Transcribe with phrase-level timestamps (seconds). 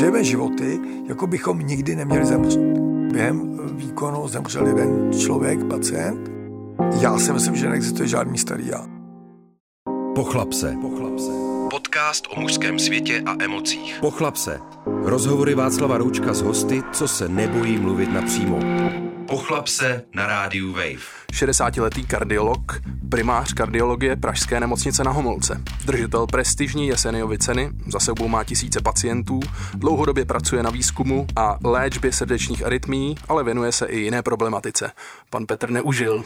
[0.00, 2.60] žijeme životy, jako bychom nikdy neměli zemřít.
[3.12, 6.30] Během výkonu zemřel jeden člověk, pacient.
[7.00, 8.86] Já si myslím, že neexistuje žádný starý já.
[10.14, 10.76] Pochlap se.
[10.80, 11.30] Pochlap se.
[11.70, 13.98] Podcast o mužském světě a emocích.
[14.00, 14.58] Pochlap se.
[14.86, 18.58] Rozhovory Václava Roučka s hosty, co se nebojí mluvit napřímo.
[19.30, 21.00] Pochlap se na rádiu Wave.
[21.32, 28.44] 60-letý kardiolog, primář kardiologie Pražské nemocnice na Homolce, držitel prestižní Jeseniovy ceny, za sebou má
[28.44, 29.40] tisíce pacientů,
[29.74, 34.92] dlouhodobě pracuje na výzkumu a léčbě srdečních arytmí, ale věnuje se i jiné problematice.
[35.30, 36.24] Pan Petr Neužil.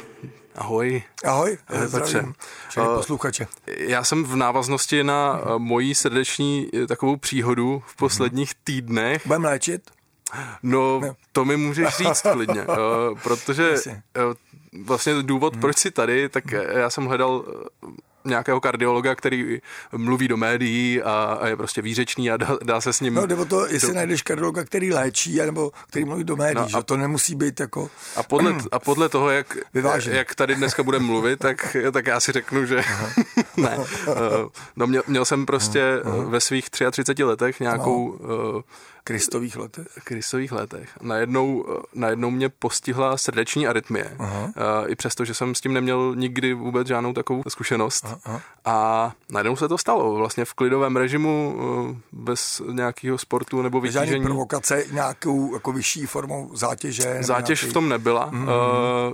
[0.55, 1.02] Ahoj.
[1.24, 2.34] Ahoj, zdravím
[2.68, 3.46] všechny Uh, posluchače.
[3.66, 9.27] Já jsem v návaznosti na uh, mojí srdeční uh, takovou příhodu v posledních týdnech.
[9.27, 9.82] Budeme léčit?
[10.62, 11.01] No,
[11.33, 12.66] to mi můžeš říct klidně,
[13.23, 13.74] protože
[14.84, 17.30] vlastně důvod, proč jsi tady, tak já jsem hledal
[17.82, 17.91] uh,
[18.27, 19.60] nějakého kardiologa, který
[19.96, 23.15] mluví do médií a, a je prostě výřečný a dá, dá se s ním...
[23.15, 26.66] No, nebo to, jestli najdeš kardiologa, který léčí, nebo který mluví do médií, No no,
[26.66, 27.90] a- že to nemusí být jako...
[28.16, 30.16] A podle, a podle toho, jak, Vyvážený.
[30.16, 32.82] jak tady dneska budeme mluvit, tak, tak já si řeknu, že
[33.56, 33.79] ne.
[33.79, 34.15] Uh,
[34.77, 38.60] No, měl, měl jsem prostě uh, ve svých 33 letech nějakou uh,
[39.05, 39.87] Kristových letech.
[40.05, 40.88] krisových letech.
[41.02, 44.16] Najednou, eh, najednou mě postihla srdeční arytmie.
[44.19, 44.43] Aha.
[44.45, 44.51] Uh,
[44.87, 48.07] I přesto, že jsem s tím neměl nikdy vůbec žádnou takovou zkušenost.
[48.24, 48.41] aha.
[48.65, 50.15] A najednou se to stalo.
[50.15, 54.24] Vlastně v klidovém režimu, uh, bez nějakého sportu nebo Žádný vytížení.
[54.24, 57.16] provokace nějakou jako vyšší formou zátěže.
[57.21, 58.29] Zátěž nějaký- v tom nebyla.
[58.30, 58.43] Mm.
[58.43, 58.49] Uh,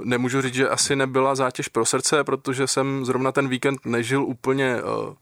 [0.04, 4.76] nemůžu říct, že asi nebyla zátěž pro srdce, protože jsem zrovna ten víkend nežil úplně
[4.82, 5.14] uh,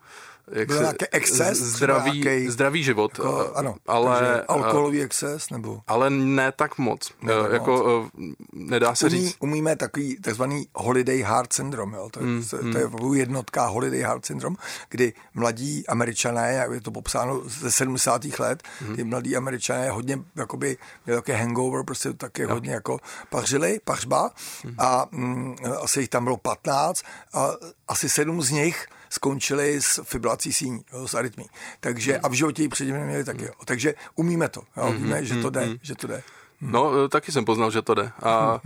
[0.53, 1.59] jak Byl se- nějaký exces?
[1.59, 3.19] zdravý, nějaký- zdravý život.
[3.19, 5.81] Jako, uh, ano, ale, uh, alkoholový exces, nebo...
[5.87, 7.13] ale ne tak moc.
[7.23, 8.09] Ne Ne tak jako uh,
[8.53, 9.37] nedá se Umí, říct.
[9.41, 12.09] umíme takový takzvaný holiday heart syndrome, jo?
[12.13, 14.57] To, mm, to, to je opravdu jednotka holiday heart syndrome,
[14.89, 18.25] kdy mladí američané, jak je to popsáno ze 70.
[18.39, 18.97] let, mm.
[18.97, 20.77] ty mladí američané hodně jakoby,
[21.07, 22.55] měli také hangover, prostě taky no.
[22.55, 22.99] hodně jako
[23.31, 24.31] pařili, pařba
[24.65, 24.75] mm.
[24.79, 27.51] a mm, asi jich tam bylo 15 a
[27.89, 31.45] asi sedm z nich skončili s fibrilací síní, jo, s arytmí.
[31.81, 33.45] Takže a v životě ji předtím neměli taky.
[33.45, 33.53] Jo.
[33.65, 34.63] Takže umíme to.
[34.77, 34.93] Jo.
[34.93, 36.23] Víme, že to jde, že to jde.
[36.61, 38.11] No, eh, taky jsem poznal, že to jde.
[38.23, 38.61] A,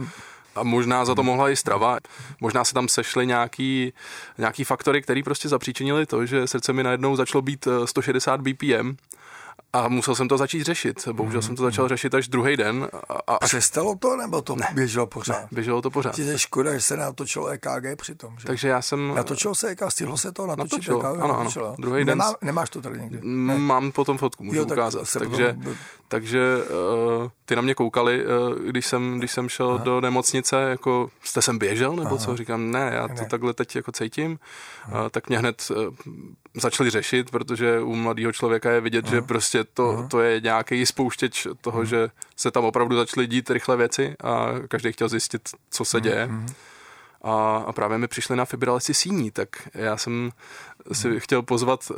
[0.55, 1.99] a možná za to mohla i strava.
[2.41, 3.93] Možná se tam sešly nějaký,
[4.39, 8.97] nějaký faktory, které prostě zapříčinily to, že srdce mi najednou začalo být eh, 160 BPM
[9.73, 11.09] a musel jsem to začít řešit.
[11.13, 14.69] Bohužel jsem to začal řešit až druhý den a, a Přestalo to, nebo to ne.
[14.75, 15.47] běželo pořád?
[15.53, 16.19] běželo to pořád.
[16.19, 18.37] Je škoda, že se natočilo EKG přitom.
[18.39, 18.47] Že?
[18.47, 19.15] Takže já jsem...
[19.15, 21.05] Natočilo se EKG, stihlo se to natočit Natočilo, EKG?
[21.05, 21.39] ano, ano.
[21.39, 21.75] Natočilo.
[21.79, 23.19] Druhý den Nemá, s- Nemáš to tady někde?
[23.23, 23.59] Ne.
[23.59, 25.07] Mám potom fotku, můžu Jo, tak ukázat.
[25.19, 25.75] Takže, potom-
[26.09, 26.41] takže
[27.23, 29.85] uh, ty na mě koukali, uh, když jsem, když jsem šel Aha.
[29.85, 32.19] do nemocnice, jako jste sem běžel, nebo Aha.
[32.19, 32.37] co?
[32.37, 33.27] Říkám, ne, já to Ne.
[33.31, 34.39] takhle teď jako cítím.
[34.89, 35.95] Uh, tak mě hned uh,
[36.55, 39.15] začali řešit, protože u mladého člověka je vidět, Aha.
[39.15, 41.85] že prostě to, to je nějaký spouštěč toho, Aha.
[41.85, 46.31] že se tam opravdu začaly dít rychle věci a každý chtěl zjistit, co se děje.
[47.23, 50.31] A, a právě mi přišli na fibrilaci síní, tak já jsem
[50.93, 51.93] si chtěl pozvat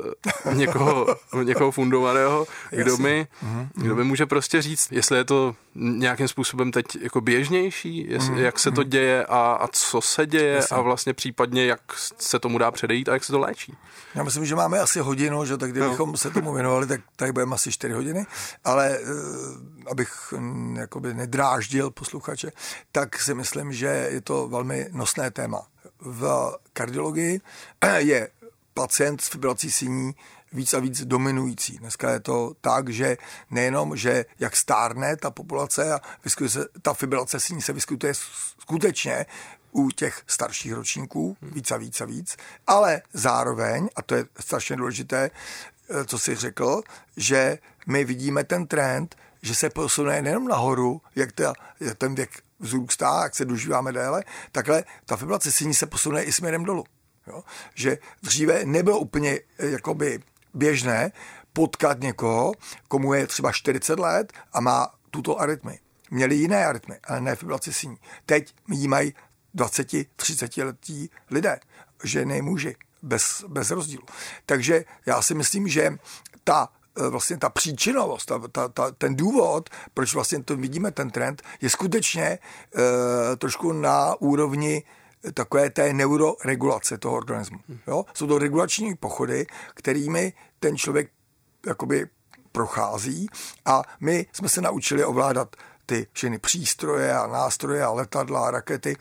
[0.47, 1.07] eh, někoho,
[1.43, 3.27] někoho fundovaného, kdo mi,
[3.75, 8.59] kdo mi může prostě říct, jestli je to nějakým způsobem teď jako běžnější, jestli, jak
[8.59, 10.77] se to děje a, a co se děje Jasně.
[10.77, 11.81] a vlastně případně jak
[12.19, 13.77] se tomu dá předejít a jak se to léčí.
[14.15, 17.55] Já myslím, že máme asi hodinu, že tak kdybychom se tomu věnovali, tak tady budeme
[17.55, 18.27] asi 4 hodiny,
[18.65, 19.05] ale eh,
[19.91, 22.51] abych mm, jakoby nedráždil posluchače,
[22.93, 25.67] tak si myslím, že je to velmi nosné téma.
[26.01, 27.41] V kardiologii
[27.97, 28.29] je
[28.75, 30.15] pacient s fibrilací síní
[30.53, 31.79] víc a víc dominující.
[31.79, 33.17] Dneska je to tak, že
[33.51, 36.01] nejenom, že jak stárne ta populace a
[36.47, 38.13] se, ta fibrilace síní se vyskytuje
[38.59, 39.27] skutečně
[39.73, 42.37] u těch starších ročníků víc a víc a víc,
[42.67, 45.31] ale zároveň, a to je strašně důležité,
[45.91, 46.83] eh, co jsi řekl,
[47.17, 51.53] že my vidíme ten trend, že se posune nejenom nahoru, jak, ta,
[51.99, 52.31] ten věk
[52.61, 56.85] vzrůstá, jak se dožíváme déle, takhle ta fibrilace síní se posune i směrem dolů.
[57.27, 57.45] Jo?
[57.75, 60.23] Že dříve nebylo úplně eh, jakoby
[60.55, 61.13] běžné
[61.53, 62.53] potkat někoho,
[62.89, 65.79] komu je třeba 40 let a má tuto arytmii.
[66.11, 67.97] Měli jiné arytmy, ale ne fibrilaci síní.
[68.27, 69.15] Teď ji mají
[69.57, 71.61] 20-30 letí lidé,
[72.05, 74.03] ženy, muži, bez, bez rozdílu.
[74.47, 75.99] Takže já si myslím, že
[76.45, 81.11] ta eh, vlastně ta příčinovost, ta, ta, ta, ten důvod, proč vlastně to vidíme, ten
[81.11, 82.39] trend, je skutečně e,
[83.37, 84.83] trošku na úrovni
[85.35, 87.59] takové té neuroregulace toho organismu.
[87.87, 88.05] Jo?
[88.15, 91.11] Jsou to regulační pochody, kterými ten člověk
[91.67, 92.07] jakoby
[92.53, 93.27] prochází
[93.65, 95.57] a my jsme se naučili ovládat
[95.87, 98.97] ty všechny přístroje a nástroje a letadla a rakety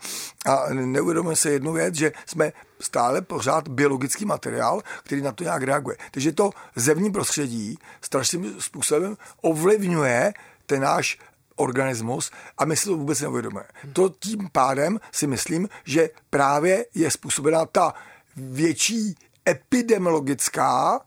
[0.46, 5.62] a neuvědomujeme se jednu věc, že jsme stále pořád biologický materiál, který na to nějak
[5.62, 5.96] reaguje.
[6.10, 10.32] Takže to zevní prostředí strašným způsobem ovlivňuje
[10.66, 11.18] ten náš
[11.56, 13.68] organismus a my si to vůbec neuvědomujeme.
[13.92, 17.94] To tím pádem si myslím, že právě je způsobená ta
[18.36, 19.14] větší
[19.48, 21.00] epidemiologická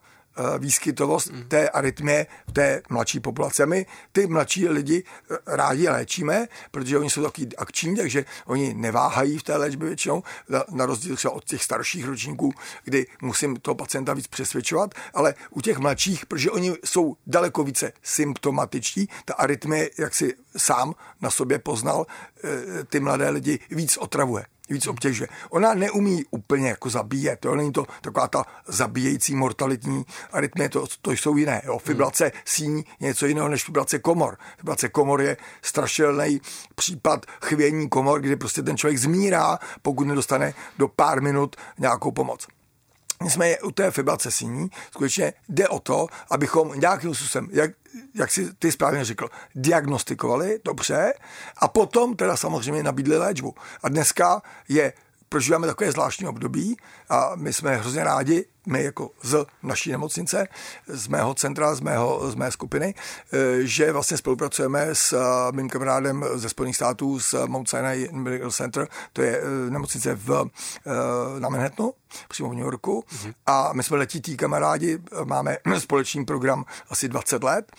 [0.58, 1.44] výskytovost mm.
[1.48, 3.66] té arytmie v té mladší populace.
[3.66, 9.38] My ty mladší lidi eh, rádi léčíme, protože oni jsou taky akční, takže oni neváhají
[9.38, 10.22] v té léčbě většinou,
[10.70, 12.52] na rozdíl třeba od těch starších ročníků,
[12.84, 17.92] kdy musím toho pacienta víc přesvědčovat, ale u těch mladších, protože oni jsou daleko více
[18.02, 22.06] symptomatičtí, ta arytmie, jak si sám na sobě poznal,
[22.44, 25.28] eh, ty mladé lidi víc otravuje víc obtěžuje.
[25.50, 31.10] Ona neumí úplně jako zabíjet, to není to taková ta zabíjející mortalitní arytmie, to, to
[31.10, 31.62] jsou jiné.
[31.64, 31.78] Jo.
[31.78, 34.38] Fibrace síní něco jiného než fibrace komor.
[34.56, 36.40] Fibrace komor je strašidelný
[36.74, 42.46] případ chvění komor, kdy prostě ten člověk zmírá, pokud nedostane do pár minut nějakou pomoc.
[43.22, 47.70] Nicméně u té fibrace síní skutečně jde o to, abychom nějakým způsobem, jak,
[48.14, 51.12] jak si ty správně řekl, diagnostikovali dobře
[51.56, 53.54] a potom teda samozřejmě nabídli léčbu.
[53.82, 54.92] A dneska je
[55.28, 56.76] prožíváme takové zvláštní období
[57.08, 60.48] a my jsme hrozně rádi, my jako z naší nemocnice,
[60.86, 62.94] z mého centra, z, mého, z mé skupiny,
[63.32, 68.50] eh, že vlastně spolupracujeme s eh, mým kamarádem ze Spojených států z Mount Sinai Medical
[68.50, 70.50] Center, to je eh, nemocnice v,
[71.38, 71.92] na Manhattanu,
[72.28, 73.04] přímo v New Yorku.
[73.08, 73.34] Mm-hmm.
[73.46, 77.72] A my jsme letití kamarádi, máme společný program asi 20 let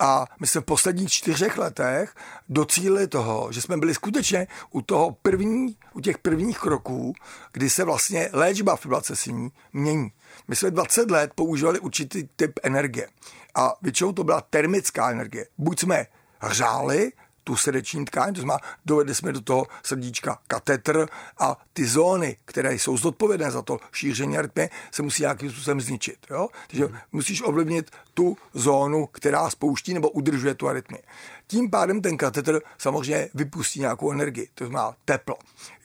[0.00, 2.14] a my jsme v posledních čtyřech letech
[2.48, 7.12] docílili toho, že jsme byli skutečně u toho první, u těch prvních kroků,
[7.52, 10.12] kdy se vlastně léčba fibrilace síní mění.
[10.48, 13.08] My jsme 20 let používali určitý typ energie
[13.54, 15.46] a většinou to byla termická energie.
[15.58, 16.06] Buď jsme
[16.38, 17.12] hřáli
[17.50, 21.06] tu srdeční tkáň, to znamená, dovedli jsme do toho srdíčka katetr
[21.38, 26.26] a ty zóny, které jsou zodpovědné za to šíření arytmie, se musí nějakým způsobem zničit.
[26.30, 26.48] Jo?
[26.66, 26.96] Takže hmm.
[27.12, 31.02] musíš ovlivnit tu zónu, která spouští nebo udržuje tu arytmii.
[31.46, 35.36] Tím pádem ten katetr samozřejmě vypustí nějakou energii, to znamená teplo.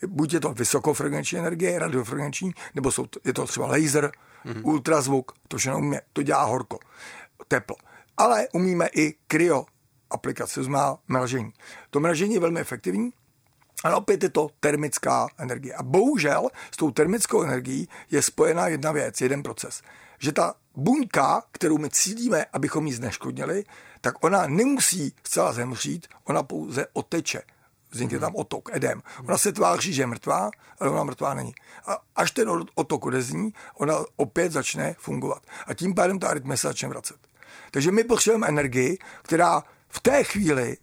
[0.06, 4.12] Buď je to vysokofrekvenční energie, radiofrekvenční, nebo jsou to, je to třeba laser,
[4.44, 4.64] hmm.
[4.64, 6.78] ultrazvuk, to všechno umíme, to dělá horko,
[7.48, 7.76] teplo.
[8.16, 9.66] Ale umíme i kryo
[10.10, 11.52] aplikace, znamená mražení.
[11.90, 13.12] To mražení je velmi efektivní,
[13.84, 15.74] ale opět je to termická energie.
[15.74, 19.82] A bohužel s tou termickou energií je spojená jedna věc, jeden proces.
[20.18, 23.64] Že ta buňka, kterou my cílíme, abychom ji zneškodnili,
[24.00, 27.42] tak ona nemusí zcela zemřít, ona pouze oteče.
[27.90, 29.02] Vznikne tam otok, edem.
[29.24, 30.50] Ona se tváří, že je mrtvá,
[30.80, 31.54] ale ona mrtvá není.
[31.86, 35.42] A až ten otok odezní, ona opět začne fungovat.
[35.66, 37.16] A tím pádem ta arytmie se začne vracet.
[37.70, 39.62] Takže my potřebujeme energii, která
[39.96, 40.76] v té chvíli,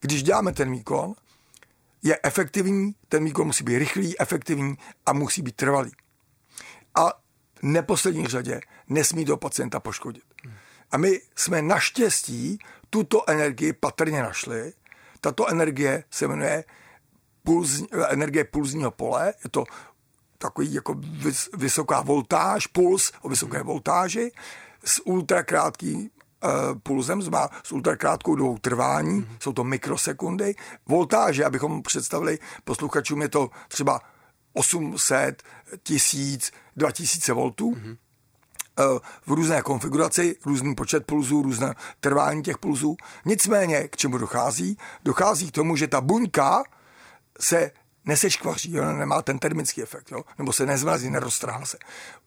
[0.00, 1.14] když děláme ten výkon,
[2.02, 4.76] je efektivní, ten výkon musí být rychlý, efektivní
[5.06, 5.90] a musí být trvalý.
[6.94, 7.12] A
[7.62, 10.22] neposlední řadě nesmí do pacienta poškodit.
[10.90, 12.58] A my jsme naštěstí
[12.90, 14.72] tuto energii patrně našli.
[15.20, 16.64] Tato energie se jmenuje
[17.42, 19.34] puls, energie pulzního pole.
[19.44, 19.64] Je to
[20.38, 20.94] takový jako
[21.56, 24.32] vysoká voltáž, puls o vysoké voltáži
[24.84, 26.10] s ultrakrátkým
[26.82, 29.36] pulzem, má s ultrakrátkou dobou trvání, mm-hmm.
[29.40, 30.54] jsou to mikrosekundy.
[30.86, 34.00] Voltáže, abychom představili posluchačům, je to třeba
[34.52, 35.42] 800,
[35.82, 37.74] 1000, 2000 voltů.
[37.74, 37.96] Mm-hmm
[39.26, 42.96] v různé konfiguraci, různý počet pulzů, různé trvání těch pulzů.
[43.24, 44.78] Nicméně, k čemu dochází?
[45.04, 46.62] Dochází k tomu, že ta buňka
[47.40, 47.70] se
[48.04, 50.22] neseškvaří, ona nemá ten termický efekt, jo?
[50.38, 51.78] nebo se nezmrazí, neroztrhá se.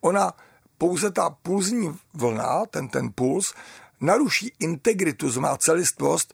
[0.01, 0.33] Ona
[0.77, 3.53] pouze ta pulzní vlna, ten, ten puls,
[4.03, 6.33] naruší integritu, znamená celistvost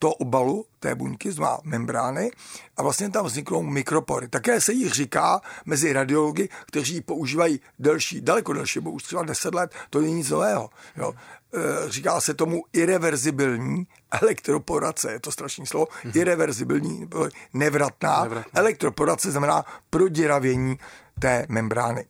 [0.00, 2.30] toho obalu té buňky, znamená membrány
[2.76, 4.28] a vlastně tam vzniknou mikropory.
[4.28, 9.54] Také se jich říká mezi radiology, kteří používají delší, daleko delší, bo už třeba 10
[9.54, 10.70] let, to není nic nového.
[10.96, 11.14] Jo.
[11.54, 16.20] E, říká se tomu irreverzibilní elektroporace, je to strašný slovo, mm-hmm.
[16.20, 17.08] irreverzibilní,
[17.52, 18.22] nevratná.
[18.22, 18.60] nevratná.
[18.60, 20.78] Elektroporace znamená proděravění
[21.18, 22.04] té membrány.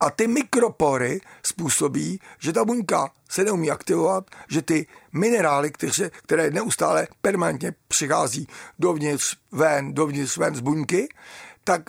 [0.00, 6.50] A ty mikropory způsobí, že ta buňka se neumí aktivovat, že ty minerály, které, které
[6.50, 11.08] neustále permanentně přichází dovnitř, ven, dovnitř, ven z buňky,
[11.64, 11.82] tak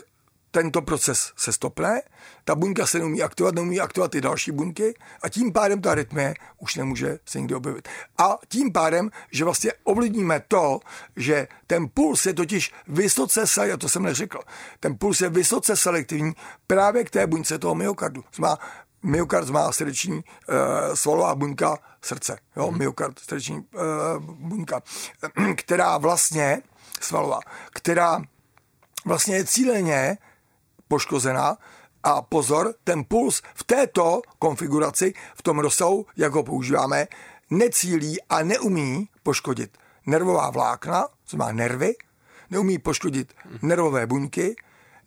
[0.51, 2.01] tento proces se stopne,
[2.45, 6.33] ta buňka se neumí aktivovat, neumí aktivovat ty další buňky a tím pádem ta rytmie
[6.59, 7.89] už nemůže se nikdy objevit.
[8.17, 10.79] A tím pádem, že vlastně ovlivníme to,
[11.15, 14.39] že ten puls je totiž vysoce selektivní, to jsem neřekl,
[14.79, 16.33] ten puls je vysoce selektivní
[16.67, 18.23] právě k té buňce toho myokardu.
[18.35, 18.57] Znamená,
[19.03, 20.23] myokard má srdeční uh,
[20.93, 22.77] svalová buňka srdce, jo, hmm.
[22.77, 24.81] myokard, srdeční uh, buňka,
[25.55, 26.61] která vlastně,
[26.99, 27.39] svalová,
[27.73, 28.21] která
[29.05, 30.17] vlastně je cíleně
[30.87, 31.57] poškozená
[32.03, 37.07] a pozor, ten puls v této konfiguraci, v tom rozsahu, jak ho používáme,
[37.49, 41.93] necílí a neumí poškodit nervová vlákna, co má nervy,
[42.49, 44.55] neumí poškodit nervové buňky,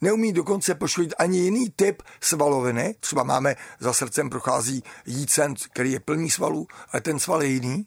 [0.00, 2.94] neumí dokonce poškodit ani jiný typ svaloviny.
[3.00, 7.86] Třeba máme za srdcem prochází jícen, který je plný svalů, ale ten sval je jiný.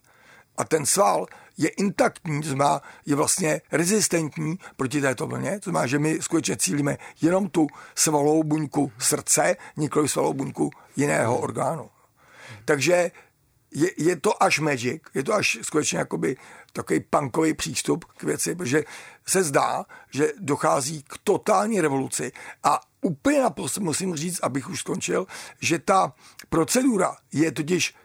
[0.57, 1.25] A ten sval
[1.57, 6.57] je intaktní, to znamená, je vlastně rezistentní proti této vlně, to znamená, že my skutečně
[6.57, 11.89] cílíme jenom tu svalovou buňku srdce, nikoli svalovou buňku jiného orgánu.
[12.65, 13.11] Takže
[13.71, 16.37] je, je to až magic, je to až skutečně jakoby
[16.73, 18.83] takový punkový přístup k věci, protože
[19.27, 22.31] se zdá, že dochází k totální revoluci
[22.63, 25.27] a úplně naposled musím říct, abych už skončil,
[25.61, 26.13] že ta
[26.49, 27.95] procedura je totiž,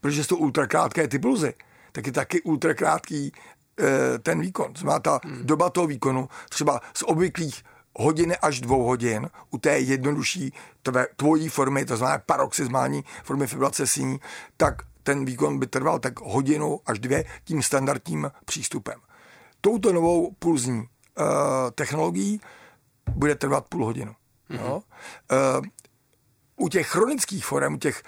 [0.00, 1.54] protože jsou ultrakrátké ty pulzy,
[1.92, 3.32] tak je taky ultrakrátký
[3.80, 4.72] e, ten výkon.
[4.76, 5.46] Znamená ta hmm.
[5.46, 7.62] doba toho výkonu třeba z obvyklých
[7.94, 13.86] hodiny až dvou hodin u té jednodušší tvé, tvojí formy, to znamená paroxysmální formy fibrilace
[13.86, 14.18] síní,
[14.56, 19.00] tak ten výkon by trval tak hodinu až dvě tím standardním přístupem.
[19.60, 20.86] Touto novou pulzní uh,
[21.74, 22.40] technologií
[23.10, 24.12] bude trvat půl hodinu.
[24.50, 24.60] Mm-hmm.
[24.60, 24.76] No?
[24.76, 25.66] Uh,
[26.56, 28.02] u těch chronických forem, u těch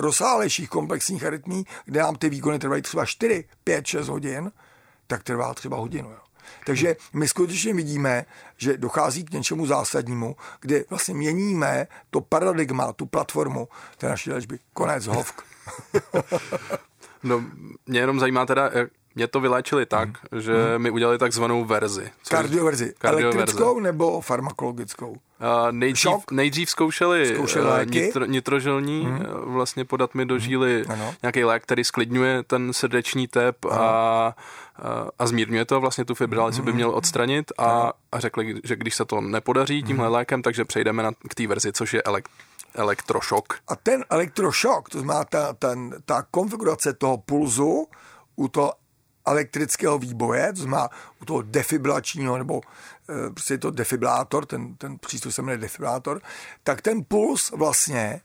[0.00, 4.52] rozsálejších komplexních arytmí, kde nám ty výkony trvají třeba 4, 5, 6 hodin,
[5.06, 6.10] tak trvá třeba hodinu.
[6.10, 6.18] Jo.
[6.66, 8.24] Takže my skutečně vidíme,
[8.56, 14.58] že dochází k něčemu zásadnímu, kde vlastně měníme to paradigma, tu platformu té naší léčby.
[14.72, 15.44] Konec, hovk.
[17.22, 17.44] no,
[17.86, 18.70] mě jenom zajímá teda,
[19.14, 20.40] mě to vyléčili tak, hmm.
[20.40, 20.82] že hmm.
[20.82, 22.10] mi udělali takzvanou verzi.
[22.28, 22.94] Kardioverzi.
[23.00, 25.10] Elektrickou nebo farmakologickou?
[25.10, 25.16] Uh,
[25.70, 29.20] nejdřív, nejdřív zkoušeli, zkoušeli uh, nitro, nitrožilní, hmm.
[29.20, 30.40] Uh, vlastně podat mi do hmm.
[30.40, 31.04] žíly hmm.
[31.22, 34.34] nějaký lék, který sklidňuje ten srdeční tep a, a,
[35.18, 36.64] a zmírňuje to, vlastně tu fibrilaci hmm.
[36.64, 40.14] by měl odstranit a, a řekli, že když se to nepodaří tímhle hmm.
[40.14, 42.30] lékem, takže přejdeme na, k té verzi, což je elekt,
[42.74, 43.54] elektrošok.
[43.68, 47.86] A ten elektrošok, to znamená ta, ten, ta konfigurace toho pulzu
[48.36, 48.72] u toho
[49.26, 50.88] elektrického výboje, to znamená
[51.22, 52.60] u toho defibrilačního, nebo
[53.26, 56.20] e, prostě je to defibrátor, ten, ten přístup se jmenuje defibrátor,
[56.62, 58.20] tak ten puls vlastně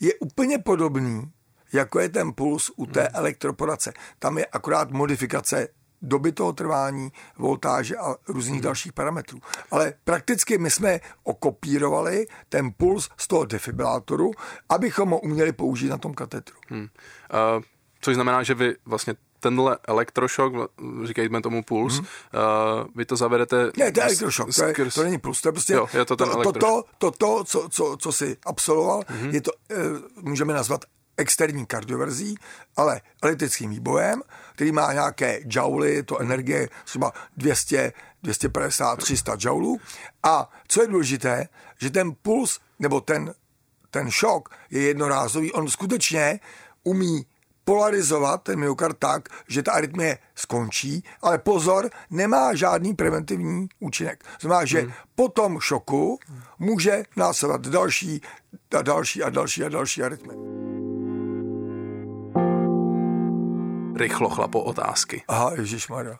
[0.00, 1.32] je úplně podobný,
[1.72, 3.10] jako je ten puls u té hmm.
[3.12, 3.92] elektroporace.
[4.18, 5.68] Tam je akorát modifikace
[6.02, 8.64] doby toho trvání, voltáže a různých hmm.
[8.64, 9.38] dalších parametrů.
[9.70, 14.30] Ale prakticky my jsme okopírovali ten puls z toho defibrátoru,
[14.68, 16.56] abychom ho uměli použít na tom katetru.
[16.68, 16.80] Hmm.
[16.80, 17.62] Uh,
[18.00, 20.52] což znamená, že vy vlastně tenhle elektrošok,
[21.04, 22.06] říkejme tomu puls, hmm.
[22.06, 23.70] uh, vy to zavedete...
[23.76, 26.16] Ne, to je elektrošok, to, je, to není puls, to je prostě jo, je to,
[26.16, 29.30] ten to, to, to, to, to, co, co, co jsi absolvoval, hmm.
[29.30, 30.84] je to, uh, můžeme nazvat
[31.18, 32.38] externí kardioverzí,
[32.76, 34.22] ale elektrickým výbojem,
[34.54, 37.92] který má nějaké jouly, to energie třeba 200,
[38.22, 39.80] 250, 300 joulů.
[40.22, 41.48] A co je důležité,
[41.80, 43.34] že ten puls nebo ten,
[43.90, 46.40] ten šok je jednorázový, on skutečně
[46.82, 47.26] umí
[47.68, 54.24] polarizovat ten myokard tak, že ta arytmie skončí, ale pozor, nemá žádný preventivní účinek.
[54.40, 54.92] Znamená, že hmm.
[55.14, 56.18] po tom šoku
[56.58, 58.20] může následovat další
[58.78, 60.38] a další a další a další arytmie.
[63.96, 65.22] Rychlo chlapo otázky.
[65.28, 66.18] Aha, ježišmarja.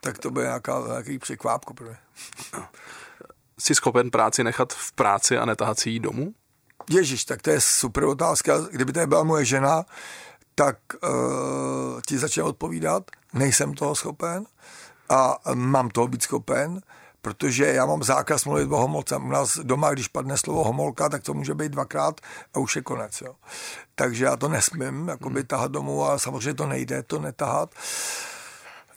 [0.00, 1.96] tak to bude nějaká, nějaký překvápko pro mě.
[3.58, 6.34] Jsi schopen práci nechat v práci a netahat si ji domů?
[6.90, 8.58] Ježíš, tak to je super otázka.
[8.70, 9.84] Kdyby to byla moje žena,
[10.54, 13.10] tak uh, ti začne odpovídat.
[13.32, 14.46] Nejsem toho schopen
[15.08, 16.80] a mám toho být schopen,
[17.22, 19.16] protože já mám zákaz mluvit o homolce.
[19.16, 22.20] U nás doma, když padne slovo homolka, tak to může být dvakrát
[22.54, 23.20] a už je konec.
[23.20, 23.34] Jo.
[23.94, 27.74] Takže já to nesmím jakoby, tahat domů a samozřejmě to nejde to netahat.
[27.74, 28.35] Uh,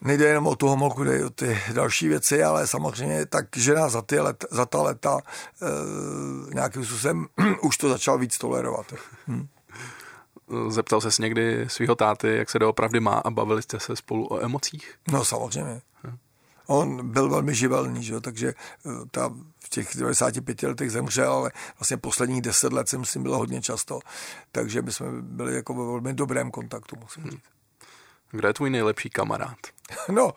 [0.00, 4.02] nejde jenom o tu homolku, jde o ty další věci, ale samozřejmě tak žena za,
[4.02, 5.18] ty let, za ta leta
[5.62, 7.26] e, nějakým způsobem
[7.62, 8.94] už to začal víc tolerovat.
[9.28, 9.46] Hm.
[10.68, 14.44] Zeptal ses někdy svého táty, jak se doopravdy má a bavili jste se spolu o
[14.44, 14.94] emocích?
[15.12, 15.82] No samozřejmě.
[16.04, 16.16] Hm.
[16.66, 18.20] On byl velmi živelný, že?
[18.20, 19.28] takže eh, ta
[19.64, 23.62] v těch 95 letech zemřel, ale vlastně posledních 10 let jsem s ním byl hodně
[23.62, 24.00] často,
[24.52, 27.30] takže my jsme byli jako ve velmi dobrém kontaktu, musím hm.
[27.30, 27.40] říct.
[28.30, 29.56] Kdo je tvůj nejlepší kamarád?
[30.12, 30.32] No,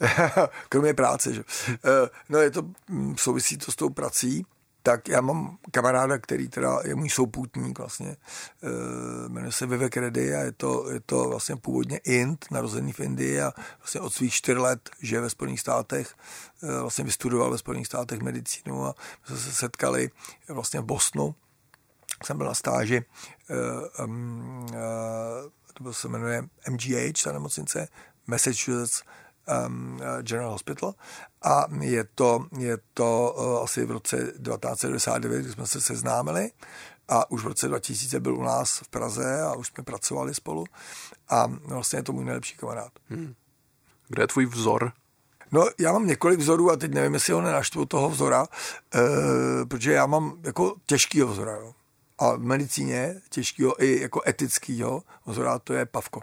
[0.68, 1.44] kromě práce, že?
[1.70, 4.46] Eh, no je to, mm, souvisí to s tou prací,
[4.82, 8.16] tak já mám kamaráda, který teda je můj souputník vlastně,
[8.62, 13.00] eh, jmenuje se Vivek Reddy a je to, je to vlastně původně Int, narozený v
[13.00, 16.14] Indii a vlastně od svých čtyř let žije ve Spojených státech,
[16.62, 20.10] eh, vlastně vystudoval ve Spojených státech medicínu a jsme se setkali
[20.48, 21.34] vlastně v Bosnu.
[22.24, 23.04] Jsem byl na stáži,
[25.84, 27.88] to se jmenuje MGH, ta nemocnice,
[28.28, 29.02] Massachusetts
[29.66, 30.94] um, General Hospital
[31.42, 36.50] a je to, je to uh, asi v roce 1999, kdy jsme se seznámili
[37.08, 40.64] a už v roce 2000 byl u nás v Praze a už jsme pracovali spolu
[41.28, 42.92] a vlastně je to můj nejlepší kamarád.
[43.08, 43.34] Hmm.
[44.08, 44.92] Kde je tvůj vzor?
[45.52, 48.46] No, já mám několik vzorů a teď nevím, jestli ho nenaštvu toho vzora,
[48.94, 51.52] e, protože já mám jako těžkýho vzora.
[51.52, 51.72] Jo.
[52.18, 56.20] A v medicíně těžkýho i jako etickýho vzora to je Pavko.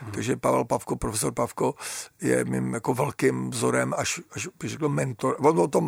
[0.00, 0.12] Hmm.
[0.12, 1.74] Takže Pavel Pavko, profesor Pavko,
[2.20, 5.36] je mým jako velkým vzorem, až, až bych řekl mentor.
[5.38, 5.86] On o tom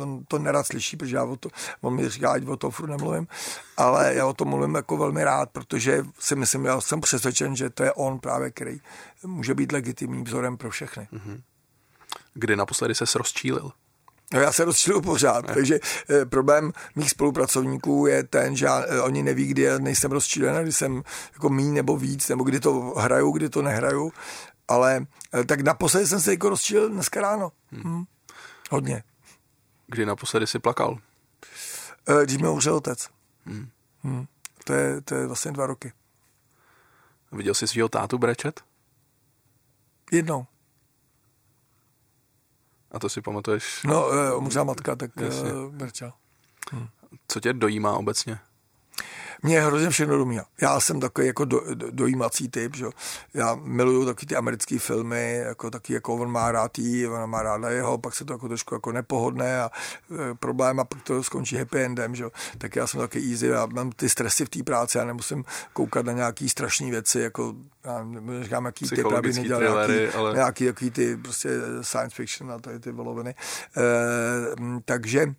[0.00, 1.48] on to nerad slyší, protože já o to,
[1.80, 3.26] on mi říká, ať o tom furt nemluvím,
[3.76, 7.70] ale já o tom mluvím jako velmi rád, protože si myslím, já jsem přesvědčen, že
[7.70, 8.80] to je on právě, který
[9.24, 11.08] může být legitimním vzorem pro všechny.
[11.12, 11.40] Hmm.
[12.34, 13.72] Kdy naposledy se rozčílil?
[14.34, 19.00] No já se rozčiluju pořád, takže e, problém mých spolupracovníků je ten, že já, e,
[19.00, 22.72] oni neví, kdy já nejsem rozčilen, kdy jsem jako míň nebo víc, nebo kdy to
[22.80, 24.12] hraju, kdy to nehraju,
[24.68, 27.52] ale e, tak naposledy jsem se jako rozčilil dneska ráno.
[27.70, 27.82] Hmm.
[27.82, 28.04] Hmm.
[28.70, 29.02] Hodně.
[29.86, 30.98] Kdy naposledy si plakal?
[32.08, 33.08] E, když mi umřel otec.
[33.44, 33.68] Hmm.
[34.02, 34.26] Hmm.
[34.64, 35.92] To, je, to je vlastně dva roky.
[37.32, 38.60] Viděl jsi svého tátu brečet?
[40.12, 40.46] Jednou.
[42.90, 43.82] A to si pamatuješ?
[43.84, 44.06] No,
[44.36, 45.10] umřela matka, tak
[45.70, 46.12] brečel.
[46.72, 46.86] Hm.
[47.28, 48.38] Co tě dojímá obecně?
[49.42, 50.44] Mě hrozně všechno domíhá.
[50.60, 52.86] Já jsem takový jako do, do, dojímací typ, že
[53.34, 57.42] Já miluju taky ty americké filmy, jako taky jako on má rád jí, ona má
[57.42, 59.70] ráda jeho, pak se to jako trošku jako nepohodné a
[60.30, 62.24] e, problém a pak to skončí happy endem, že
[62.58, 66.06] Tak já jsem taky easy, já mám ty stresy v té práci, já nemusím koukat
[66.06, 67.54] na nějaký strašné věci, jako
[67.84, 68.06] já
[68.42, 70.34] říkám, jaký ty právě nedělal, nějaký, ale...
[70.34, 71.48] nějaký, jaký ty prostě
[71.82, 73.30] science fiction a tady ty voloviny.
[73.30, 73.34] E,
[74.84, 75.34] takže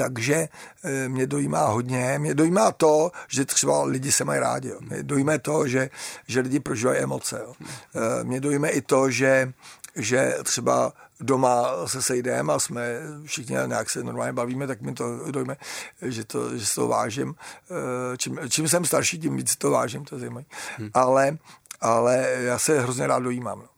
[0.00, 0.48] takže
[0.84, 2.18] eh, mě dojímá hodně.
[2.18, 4.68] Mě dojímá to, že třeba lidi se mají rádi.
[4.68, 4.78] Jo.
[4.80, 5.90] Mě dojímá to, že,
[6.26, 7.40] že lidi prožívají emoce.
[7.44, 7.52] Jo.
[7.60, 9.52] Eh, mě dojímá i to, že
[9.96, 12.82] že třeba doma se sejdeme a jsme
[13.24, 15.56] všichni nějak se normálně bavíme, tak mi to dojme,
[16.02, 17.34] že, to, že si to vážím.
[17.34, 20.44] Eh, čím, čím jsem starší, tím víc to vážím, to je zajímavé.
[20.78, 20.90] Hmm.
[20.94, 21.38] Ale,
[21.80, 23.58] ale já se hrozně rád dojímám.
[23.58, 23.68] No.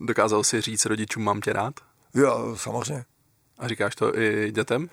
[0.00, 1.74] Dokázal jsi říct rodičům, mám tě rád?
[2.14, 3.04] Jo, samozřejmě.
[3.58, 4.88] A říkáš to i dětem?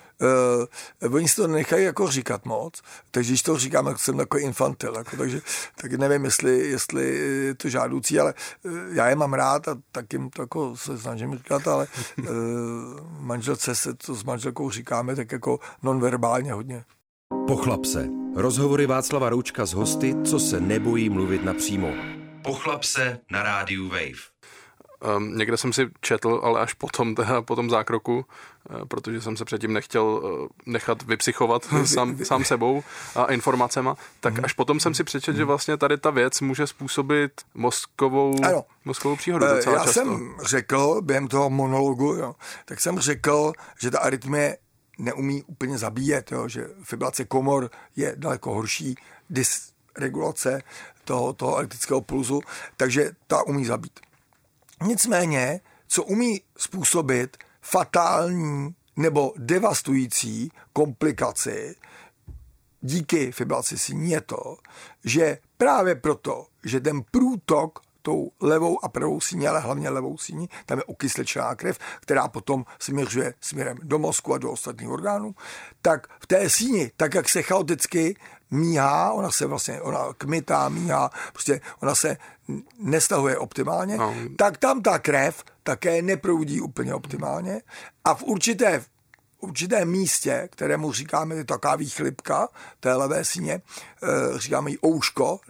[1.00, 4.42] Uh, oni si to nechají jako říkat moc, takže když to říkám, tak jsem takový
[4.42, 5.40] infantil, jako, takže
[5.80, 10.12] tak nevím, jestli, jestli je to žádoucí, ale uh, já je mám rád a tak
[10.12, 11.86] jim to jako se snažím říkat, ale
[12.18, 12.26] uh,
[13.20, 16.84] manželce se to s manželkou říkáme tak jako nonverbálně hodně.
[17.46, 18.08] Pochlap se.
[18.36, 21.88] Rozhovory Václava Roučka s hosty, co se nebojí mluvit napřímo.
[22.42, 24.33] Pochlap se na rádiu Wave.
[25.16, 28.26] Um, někde jsem si četl, ale až potom, teda, po tom zákroku,
[28.70, 32.82] uh, protože jsem se předtím nechtěl uh, nechat vypsychovat sám, sám sebou
[33.16, 34.44] a informacema, tak mm.
[34.44, 35.38] až potom jsem si přečetl, mm.
[35.38, 38.64] že vlastně tady ta věc může způsobit mozkovou, ano.
[38.84, 40.00] mozkovou příhodu eh, docela Já často.
[40.00, 44.56] jsem řekl během toho monologu, jo, tak jsem řekl, že ta arytmie
[44.98, 48.94] neumí úplně zabíjet, jo, že fibrilace komor je daleko horší
[49.30, 50.62] dysregulace
[51.04, 52.40] toho, toho elektrického pulzu,
[52.76, 54.00] takže ta umí zabít.
[54.82, 61.76] Nicméně, co umí způsobit fatální nebo devastující komplikaci
[62.84, 64.56] díky fibrilaci síní je to,
[65.04, 70.48] že právě proto, že ten průtok tou levou a pravou síní, ale hlavně levou síní,
[70.66, 75.34] tam je okysličená krev, která potom směřuje směrem do mozku a do ostatních orgánů,
[75.82, 78.16] tak v té síni, tak jak se chaoticky
[78.54, 82.16] míhá, ona se vlastně, ona kmitá, míhá, prostě ona se
[82.78, 84.14] nestahuje optimálně, no.
[84.36, 87.60] tak tam ta krev také neproudí úplně optimálně
[88.04, 88.84] a v určité
[89.44, 92.48] určité místě, kterému říkáme je taková výchlipka
[92.80, 93.62] té levé síně,
[94.02, 95.40] eh, říkáme jí ouško,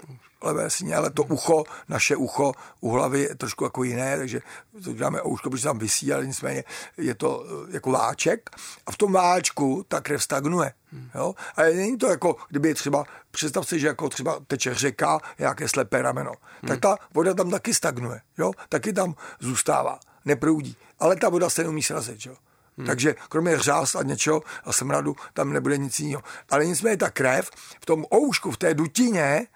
[0.45, 4.41] levé síně, ale to ucho, naše ucho u hlavy je trošku jako jiné, takže
[4.85, 6.65] to děláme ouško, protože tam vysí, ale nicméně
[6.97, 8.51] je to eh, jako váček
[8.87, 10.73] a v tom váčku ta krev stagnuje.
[11.15, 11.35] Jo?
[11.57, 16.03] Ale není to jako, kdyby třeba, představ si, že jako třeba teče řeka, nějaké slepé
[16.03, 16.69] rameno, hmm.
[16.69, 18.53] tak ta voda tam taky stagnuje, jo?
[18.69, 22.27] taky tam zůstává, neproudí, ale ta voda se neumí srazit.
[22.27, 22.37] Jo?
[22.77, 22.87] Hmm.
[22.87, 26.23] Takže kromě řás a něčeho a smradu tam nebude nic jiného.
[26.51, 29.47] Ale nicméně ta krev v tom oušku, v té dutině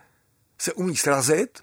[0.60, 1.58] se umí srazit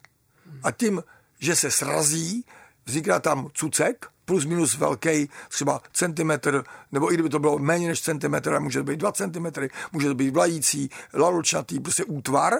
[0.64, 1.04] a tím,
[1.40, 2.46] že se srazí,
[2.86, 8.02] vzniká tam cucek, plus minus velký, třeba centimetr, nebo i kdyby to bylo méně než
[8.02, 12.54] centimetr, může to být dva centimetry, může to být vlající, laločnatý, prostě útvar,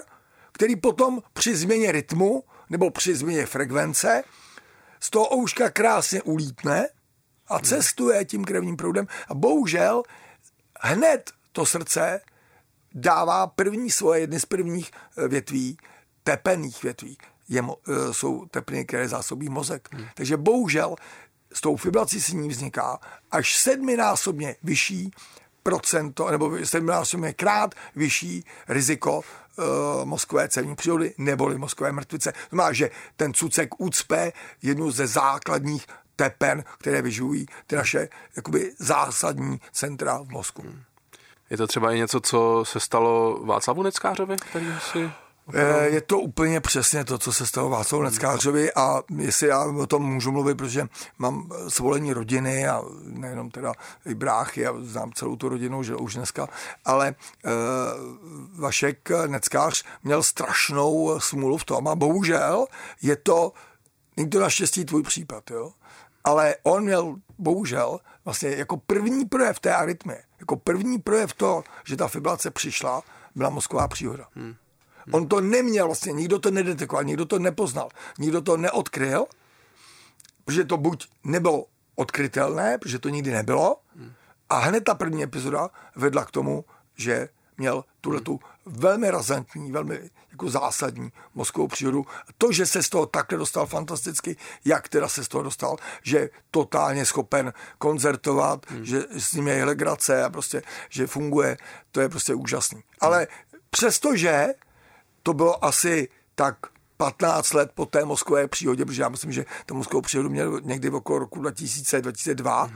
[0.52, 4.22] který potom při změně rytmu nebo při změně frekvence
[5.00, 6.88] z toho ouška krásně ulítne
[7.48, 9.06] a cestuje tím krevním proudem.
[9.28, 10.02] A bohužel
[10.80, 12.20] hned to srdce
[12.94, 15.78] dává první svoje, jedny z prvních eh, větví,
[16.26, 19.88] tepených větví, je, eh, jsou tepliny, které zásobí mozek.
[19.92, 20.06] Hmm.
[20.14, 20.96] Takže bohužel
[21.52, 22.98] s tou fibrilací síní vzniká
[23.30, 25.10] až sedminásobně vyšší
[25.62, 32.32] procento, nebo sedminásobně krát vyšší riziko uh, mozkové cévní přírody neboli mozkové mrtvice.
[32.32, 35.86] To znamená, že ten cucek ucpe jednu ze základních
[36.16, 40.62] tepen, které vyživují ty naše jakoby zásadní centra v mozku.
[40.62, 40.82] Hmm.
[41.50, 45.10] Je to třeba i něco, co se stalo Václavu Neckářovi, který si
[45.84, 50.02] je to úplně přesně to, co se stalo Václavu Neckářovi a jestli já o tom
[50.02, 50.86] můžu mluvit, protože
[51.18, 53.72] mám svolení rodiny a nejenom teda
[54.06, 56.48] i bráchy, a znám celou tu rodinu, že už dneska,
[56.84, 57.52] ale uh,
[58.60, 62.66] Vašek Neckář měl strašnou smůlu v tom a bohužel
[63.02, 63.52] je to,
[64.16, 65.72] nikdo naštěstí tvůj případ, jo?
[66.24, 71.96] ale on měl bohužel vlastně jako první projev té arytmie, jako první projev to, že
[71.96, 73.02] ta fibrilace přišla,
[73.34, 74.26] byla mozková příhoda.
[74.34, 74.54] Hmm.
[75.12, 77.88] On to neměl vlastně, nikdo to nedetekoval, nikdo to nepoznal,
[78.18, 79.26] nikdo to neodkryl,
[80.44, 83.76] protože to buď nebylo odkrytelné, protože to nikdy nebylo,
[84.50, 86.64] a hned ta první epizoda vedla k tomu,
[86.96, 92.06] že měl tuhle tu velmi razantní, velmi jako zásadní mozkovou přírodu.
[92.38, 96.30] To, že se z toho takhle dostal fantasticky, jak teda se z toho dostal, že
[96.50, 98.84] totálně schopen koncertovat, hmm.
[98.84, 101.56] že s ním je legrace a prostě, že funguje,
[101.92, 102.82] to je prostě úžasný.
[103.00, 103.26] Ale
[103.70, 104.46] přestože
[105.26, 106.56] to bylo asi tak
[106.96, 110.88] 15 let po té moskové příhodě, protože já myslím, že to mozkovou příhodu měl někdy
[110.88, 112.66] v okolo roku 2000, 2002.
[112.66, 112.72] Mm.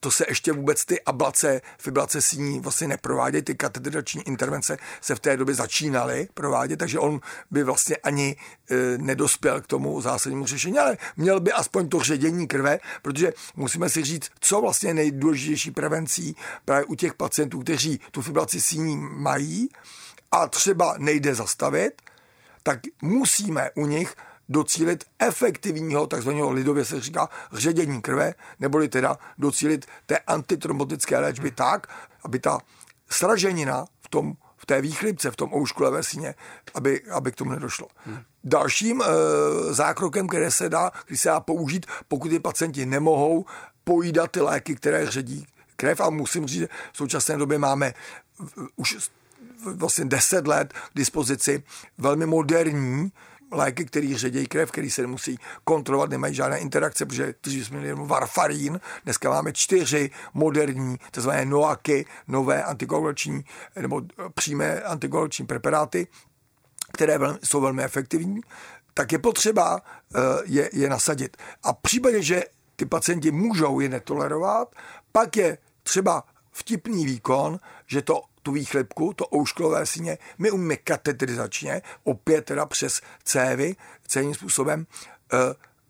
[0.00, 5.20] To se ještě vůbec ty ablace, fibrilace síní vlastně neprovádějí, ty katedrační intervence se v
[5.20, 8.36] té době začínaly provádět, takže on by vlastně ani
[8.70, 13.88] e, nedospěl k tomu zásadnímu řešení, ale měl by aspoň to ředění krve, protože musíme
[13.88, 19.68] si říct, co vlastně nejdůležitější prevencí právě u těch pacientů, kteří tu fibrilaci síní mají,
[20.32, 22.02] a třeba nejde zastavit,
[22.62, 24.14] tak musíme u nich
[24.48, 31.56] docílit efektivního, takzvaného lidově se říká, ředění krve, neboli teda docílit té antitrombotické léčby hmm.
[31.56, 31.86] tak,
[32.24, 32.58] aby ta
[33.10, 36.34] sraženina v tom v té výchlipce, v tom oušku levé síně,
[36.74, 37.88] aby, aby k tomu nedošlo.
[38.06, 38.18] Hmm.
[38.44, 39.04] Dalším e,
[39.74, 43.44] zákrokem, které se dá, když se dá použít, pokud ty pacienti nemohou
[43.84, 47.94] pojídat ty léky, které ředí krev, a musím říct, že v současné době máme
[48.76, 48.96] už
[49.64, 51.62] vlastně 10 let k dispozici
[51.98, 53.12] velmi moderní
[53.52, 57.88] léky, které ředějí krev, který se nemusí kontrolovat, nemají žádné interakce, protože když jsme měli
[57.88, 61.30] jenom varfarín, dneska máme čtyři moderní, tzv.
[61.44, 63.44] noaky, nové antikoagulační
[63.80, 64.02] nebo
[64.34, 66.06] přímé antikoagulační preparáty,
[66.92, 68.40] které jsou velmi efektivní,
[68.94, 69.82] tak je potřeba
[70.14, 71.36] eh, je, je nasadit.
[71.62, 72.42] A v případě, že
[72.76, 74.74] ty pacienti můžou je netolerovat,
[75.12, 81.82] pak je třeba vtipný výkon, že to tu výchlipku, to oušklové síně, my umíme katetrizačně,
[82.04, 83.76] opět teda přes cévy,
[84.06, 84.86] celým způsobem
[85.32, 85.38] uh,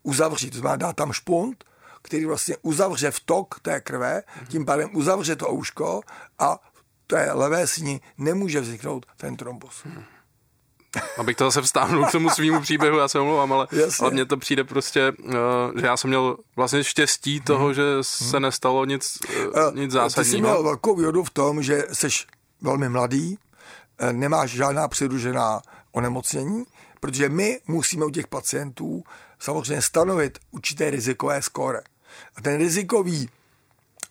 [0.03, 0.51] uzavřít.
[0.51, 1.65] To znamená, dá tam špunt,
[2.03, 6.01] který vlastně uzavře vtok té krve, tím pádem uzavře to ouško
[6.39, 9.83] a v té levé síni nemůže vzniknout ten trombus.
[9.85, 10.05] Hmm.
[11.19, 13.69] Abych to zase vstáhnul k tomu svýmu příběhu, já se omlouvám, ale,
[14.01, 15.35] ale mně to přijde prostě, uh,
[15.81, 17.75] že já jsem měl vlastně štěstí toho, hmm.
[17.75, 19.19] že se nestalo nic,
[19.55, 20.25] uh, nic zásadního.
[20.25, 22.27] Ty jsi měl velkou výhodu v tom, že seš
[22.63, 23.39] velmi mladý,
[23.99, 26.65] eh, nemáš žádná přidružená onemocnění,
[27.01, 29.03] protože my musíme u těch pacientů
[29.39, 31.81] samozřejmě stanovit určité rizikové skóre.
[32.37, 33.29] A ten rizikový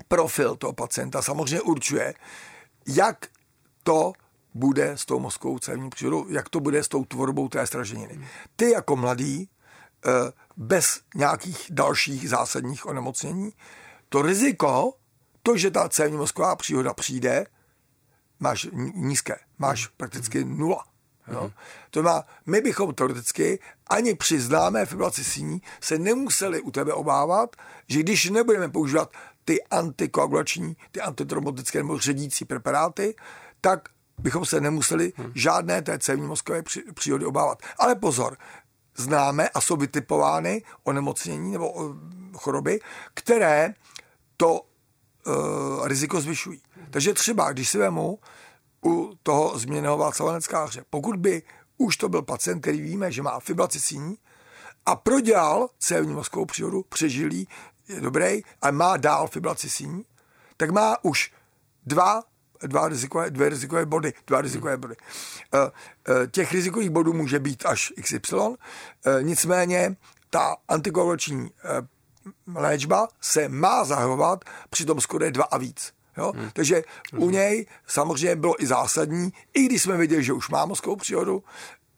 [0.07, 2.13] profil toho pacienta samozřejmě určuje,
[2.87, 3.27] jak
[3.83, 4.13] to
[4.53, 8.27] bude s tou mozkovou cévní přírodou, jak to bude s tou tvorbou té straženiny.
[8.55, 9.49] Ty jako mladý,
[10.05, 10.09] eh,
[10.57, 13.53] bez nějakých dalších zásadních onemocnění,
[14.09, 14.93] to riziko,
[15.43, 17.45] to, že ta cévní mozková příhoda přijde,
[18.41, 20.83] máš nízké, máš prakticky nula.
[21.27, 21.51] Jo?
[21.89, 27.55] To má, my bychom teoreticky ani při známé fibrilaci síní se nemuseli u tebe obávat,
[27.87, 29.11] že když nebudeme používat
[29.45, 33.15] ty antikoagulační, ty antitrombotické nebo ředící preparáty,
[33.61, 37.61] tak bychom se nemuseli žádné té cévní mozkové příhody obávat.
[37.77, 38.37] Ale pozor,
[38.97, 41.95] známe a jsou vytipovány onemocnění nebo
[42.33, 42.79] choroby,
[43.13, 43.73] které
[44.37, 44.61] to
[45.25, 46.61] uh, riziko zvyšují.
[46.89, 48.19] Takže třeba, když si vemu
[48.85, 51.43] u toho změněného Václava Neckáře, pokud by
[51.77, 54.17] už to byl pacient, který víme, že má fibrilaci síní
[54.85, 57.47] a prodělal cévní mozkovou příhodu, přežilý,
[57.87, 60.05] je dobrý, a má dál fibrilaci síní,
[60.57, 61.33] tak má už
[61.85, 62.23] dva
[62.67, 64.13] dva rizikové, dvě rizikové body.
[64.27, 64.95] Dva rizikové body.
[65.53, 68.37] Uh, uh, těch rizikových bodů může být až XY,
[69.21, 69.95] nicméně
[70.29, 71.49] ta antikoagulační
[72.55, 75.93] léčba se má zahovat při tom skoro dva a víc.
[76.17, 76.33] Jo?
[76.35, 76.49] Hmm.
[76.53, 76.83] Takže
[77.17, 81.43] u něj samozřejmě bylo i zásadní, i když jsme věděli, že už má mozkovou příhodu,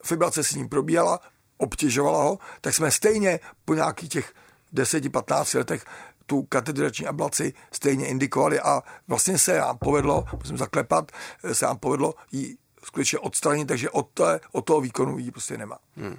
[0.04, 1.20] fibrace s ním probíhala,
[1.58, 4.34] obtěžovala ho, tak jsme stejně po nějakých těch
[4.74, 5.86] 10-15 letech
[6.26, 11.12] tu katedrační ablaci stejně indikovali a vlastně se nám povedlo, musím zaklepat,
[11.54, 15.78] se nám povedlo ji skutečně odstranit, takže od, té, od toho výkonu ji prostě nemá.
[15.96, 16.18] Hmm.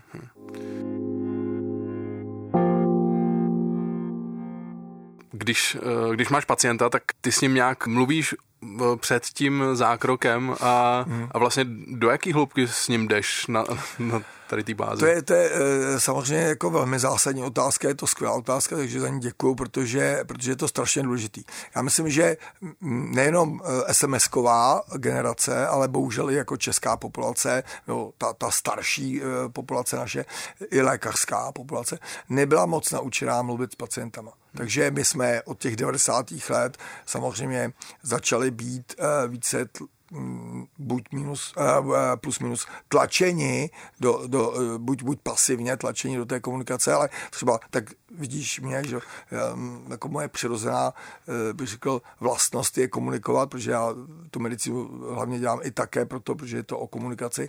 [5.37, 10.55] Když, eh, když máš pacienta, tak ty s ním nějak mluvíš eh, před tím zákrokem
[10.61, 11.29] a, hmm.
[11.31, 13.65] a vlastně do jaký hloubky s ním jdeš na,
[13.99, 15.01] na tady té bázi?
[15.01, 19.01] To je, to je eh, samozřejmě jako velmi zásadní otázka, je to skvělá otázka, takže
[19.01, 21.45] za ní děkuju, protože, protože je to strašně důležitý.
[21.77, 22.37] Já myslím, že
[22.81, 29.21] nejenom SMS-ková generace, ale bohužel i jako česká populace, no, ta, ta starší
[29.53, 30.25] populace naše,
[30.71, 34.33] i lékařská populace, nebyla moc naučená mluvit s pacientama.
[34.57, 36.27] Takže my jsme od těch 90.
[36.51, 38.95] let samozřejmě začali být
[39.29, 39.69] více
[40.79, 41.55] buď minus,
[42.21, 47.61] plus minus tlačení do, do uh, buď, buď pasivně tlačení do té komunikace, ale třeba
[47.71, 47.85] tak
[48.19, 48.99] vidíš mě, že
[49.89, 53.89] jako moje přirozená, uh, bych řekl, vlastnost je komunikovat, protože já
[54.31, 57.49] tu medicínu hlavně dělám i také proto, protože je to o komunikaci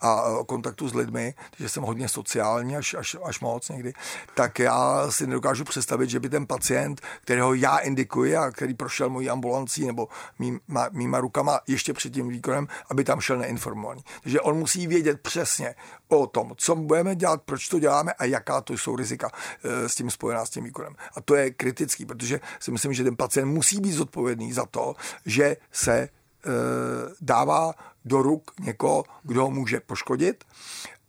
[0.00, 3.92] a o kontaktu s lidmi, takže jsem hodně sociální až, až, až moc někdy,
[4.34, 9.10] tak já si nedokážu představit, že by ten pacient, kterého já indikuji a který prošel
[9.10, 14.04] mojí ambulancí nebo mýma, mýma rukama ještě před tím výkonem, aby tam šel neinformovaný.
[14.22, 15.74] Takže on musí vědět přesně
[16.08, 19.30] o tom, co budeme dělat, proč to děláme a jaká to jsou rizika
[19.64, 20.94] eh, s tím spojená s tím výkonem.
[21.16, 24.94] A to je kritický, protože si myslím, že ten pacient musí být zodpovědný za to,
[25.26, 26.08] že se eh,
[27.20, 27.72] dává
[28.04, 30.44] do ruk někoho, kdo ho může poškodit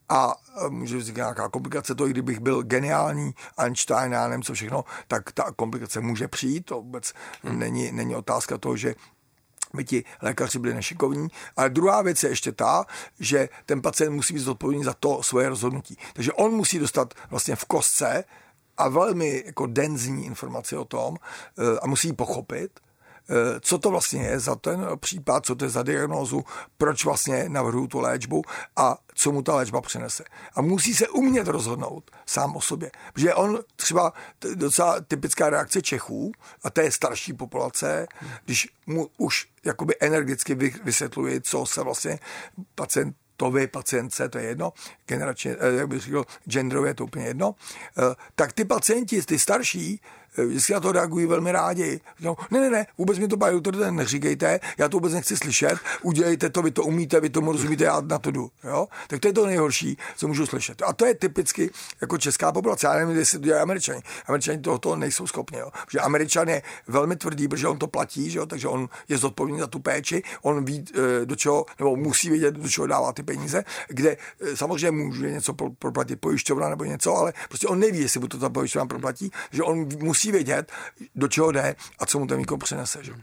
[0.09, 4.53] a eh, může vzniknout nějaká komplikace, to i kdybych byl geniální Einstein, já nevím co
[4.53, 7.59] všechno, tak ta komplikace může přijít, to vůbec hmm.
[7.59, 8.95] není, není otázka toho, že
[9.75, 11.27] by ti lékaři byli nešikovní.
[11.57, 12.85] Ale druhá věc je ještě ta,
[13.19, 15.97] že ten pacient musí být zodpovědný za to svoje rozhodnutí.
[16.13, 18.23] Takže on musí dostat vlastně v kostce
[18.77, 22.79] a velmi jako denzní informace o tom eh, a musí ji pochopit
[23.61, 26.43] co to vlastně je za ten případ, co to je za diagnózu,
[26.77, 28.41] proč vlastně navrhuju tu léčbu
[28.75, 30.23] a co mu ta léčba přinese.
[30.55, 32.91] A musí se umět rozhodnout sám o sobě.
[33.13, 34.13] Protože on třeba
[34.55, 36.31] docela typická reakce Čechů,
[36.63, 38.07] a je starší populace,
[38.45, 42.19] když mu už jakoby energicky vysvětluje, co se vlastně
[42.75, 44.73] pacient to vy, pacientce, to je jedno,
[45.07, 47.55] generačně, eh, jak bych řekl, genderově je úplně jedno,
[47.97, 50.01] eh, tak ty pacienti, ty starší,
[50.37, 52.01] vždycky na to reagují velmi rádi.
[52.19, 55.75] No, ne, ne, ne, vůbec mi to baví, to neříkejte, já to vůbec nechci slyšet,
[56.01, 58.49] udělejte to, vy to umíte, vy tomu rozumíte, já na to jdu.
[58.63, 58.87] Jo?
[59.07, 60.81] Tak to je to nejhorší, co můžu slyšet.
[60.81, 61.71] A to je typicky
[62.01, 62.87] jako česká populace.
[62.87, 64.01] Já nevím, jestli to dělají američani.
[64.25, 65.57] Američani tohoto nejsou schopni.
[65.57, 65.71] Jo?
[65.85, 68.45] Protože američan je velmi tvrdý, protože on to platí, že jo?
[68.45, 72.55] takže on je zodpovědný za tu péči, on ví, eh, do čeho, nebo musí vědět,
[72.55, 77.33] do čeho dává ty peníze, kde eh, samozřejmě může něco proplatit pojišťovna nebo něco, ale
[77.47, 80.71] prostě on neví, jestli mu to ta pojišťovna proplatí, že on musí musí vědět,
[81.15, 83.03] do čeho jde a co mu ten výkon přinese.
[83.03, 83.13] Že?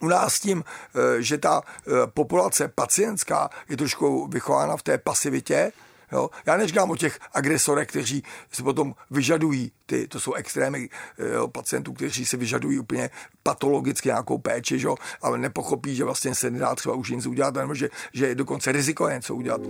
[0.00, 5.72] U nás tím, eh, že ta eh, populace pacientská je trošku vychována v té pasivitě,
[6.12, 6.30] Jo?
[6.46, 10.88] Já neříkám o těch agresorech, kteří se potom vyžadují, ty, to jsou extrémy
[11.18, 13.10] eh, jo, pacientů, kteří se vyžadují úplně
[13.42, 14.88] patologicky nějakou péči, že?
[15.22, 18.72] ale nepochopí, že vlastně se nedá třeba už nic udělat, nebo že, že je dokonce
[18.72, 19.60] riziko něco udělat.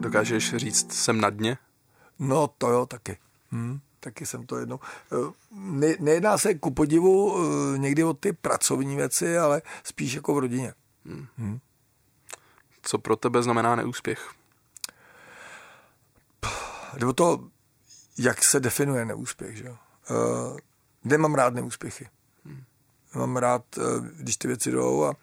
[0.00, 1.58] Dokážeš říct, jsem na dně?
[2.18, 3.18] No to jo, taky.
[3.50, 4.80] Hmm, taky jsem to jednou.
[5.12, 10.34] Eh, ne, nejedná se ku podivu eh, někdy o ty pracovní věci, ale spíš jako
[10.34, 10.74] v rodině.
[11.06, 11.26] Hmm.
[11.38, 11.58] Hmm.
[12.82, 14.30] Co pro tebe znamená neúspěch?
[16.96, 17.48] Jde o to,
[18.18, 19.56] jak se definuje neúspěch.
[19.56, 19.70] Že?
[19.70, 19.76] Uh,
[21.04, 22.08] nemám rád neúspěchy.
[22.44, 22.64] Hmm.
[23.14, 23.64] Mám rád,
[24.12, 25.16] když ty věci jdou a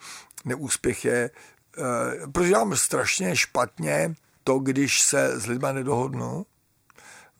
[0.45, 1.29] neúspěch je,
[1.77, 6.45] uh, protože mám strašně špatně to, když se s lidmi nedohodnu,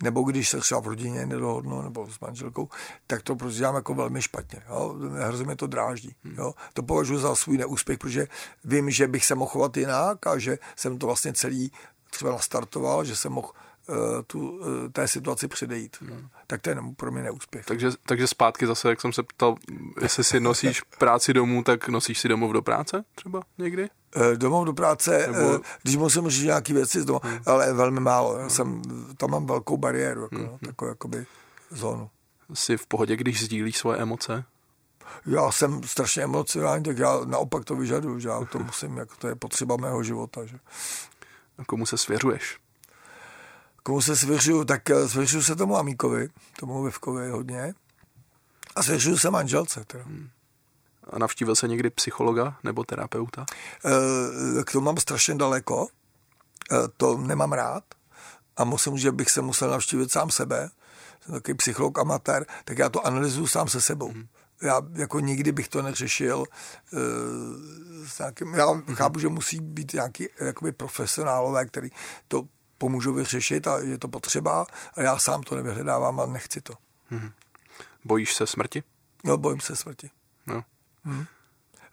[0.04, 2.70] nebo když se třeba v rodině nedohodnu, nebo s manželkou,
[3.08, 4.62] tak to prostě dělám jako velmi špatně.
[4.70, 4.96] Jo?
[5.26, 6.16] Hrozně mě to dráždí.
[6.24, 6.36] Hmm.
[6.38, 6.54] Jo?
[6.74, 8.28] To považuji za svůj neúspěch, protože
[8.64, 11.72] vím, že bych se mohl chovat jinak a že jsem to vlastně celý
[12.10, 13.50] třeba nastartoval, že jsem mohl
[13.90, 13.96] uh,
[14.28, 15.98] tu, uh, té situaci předejít.
[16.02, 16.28] Hmm.
[16.48, 17.66] Tak to je pro mě neúspěch.
[17.66, 19.56] Takže, takže zpátky zase, jak jsem se ptal,
[20.02, 23.90] jestli si nosíš práci domů, tak nosíš si domů do práce třeba někdy?
[24.16, 25.60] Eh, domů do práce, Nebo...
[25.82, 27.40] když musím říct nějaké věci z domu, hmm.
[27.46, 28.38] ale velmi málo.
[28.38, 28.82] Já jsem,
[29.18, 30.46] tam mám velkou bariéru, jako, hmm.
[30.46, 31.26] no, takovou jakoby
[31.70, 32.10] zónu.
[32.54, 34.44] Jsi v pohodě, když sdílíš svoje emoce?
[35.26, 39.28] Já jsem strašně emocionální, tak já naopak to vyžaduju, že já to musím, jako to
[39.28, 40.46] je potřeba mého života.
[40.46, 40.58] Že.
[41.58, 42.60] A komu se svěřuješ?
[43.84, 47.74] Komu se svěřuju, tak eh, svěřuju se tomu Amíkovi, tomu Vivkovi hodně.
[48.76, 49.84] A svěřuju se manželce.
[49.88, 50.04] Teda.
[50.04, 50.30] Hmm.
[51.12, 53.46] A navštívil se někdy psychologa nebo terapeuta?
[54.60, 55.88] E, k tomu mám strašně daleko.
[56.72, 57.84] E, to nemám rád.
[58.58, 60.70] A musím, že bych se musel navštívit sám sebe.
[61.22, 64.12] Jsem takový psycholog amatér, tak já to analyzuju sám se sebou.
[64.12, 64.28] Hmm
[64.62, 67.00] já jako nikdy bych to neřešil uh,
[68.08, 68.96] s nějakým, já mm-hmm.
[68.96, 71.90] chápu, že musí být nějaký jakoby profesionálové, který
[72.28, 72.44] to
[72.78, 76.74] pomůžou vyřešit a je to potřeba a já sám to nevyhledávám a nechci to.
[77.12, 77.32] Mm-hmm.
[78.06, 78.84] Bojíš se smrti?
[79.24, 80.10] No, bojím se smrti.
[80.48, 80.64] No.
[81.04, 81.26] Hmm.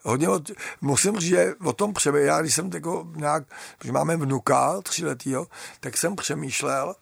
[0.03, 3.43] Hodně od, musím říct, že o tom přemýšlel, já když jsem jako nějak,
[3.77, 5.47] protože máme vnuka tříletýho,
[5.79, 6.95] tak jsem přemýšlel,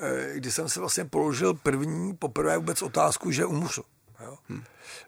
[0.00, 3.82] eh, když jsem se vlastně položil první, poprvé vůbec otázku, že umřu.
[4.24, 4.38] Jo?
[4.48, 4.64] Hmm.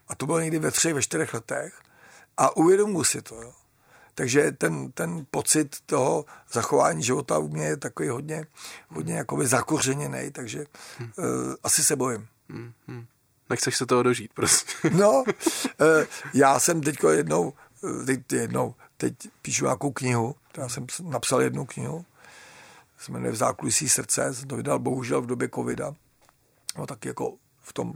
[0.08, 1.80] A to bylo někdy ve třech, ve čtyřech letech.
[2.36, 3.42] A uvědomuji si to.
[3.42, 3.52] Jo?
[4.14, 8.46] Takže ten, ten pocit toho zachování života u mě je takový hodně,
[8.88, 10.64] hodně jakoby zakořeněný, takže
[10.98, 11.12] hmm.
[11.16, 12.28] uh, asi se bojím.
[12.48, 13.06] Hmm.
[13.54, 14.90] Nechceš se toho dožít, prostě.
[14.90, 15.24] no, uh,
[16.34, 21.66] já jsem teď jednou, uh, teď jednou, teď píšu nějakou knihu, já jsem napsal jednu
[21.66, 22.04] knihu,
[22.98, 25.94] se jmenuje V zákulisí srdce, jsem to vydal bohužel v době covida,
[26.78, 27.92] no tak jako v tom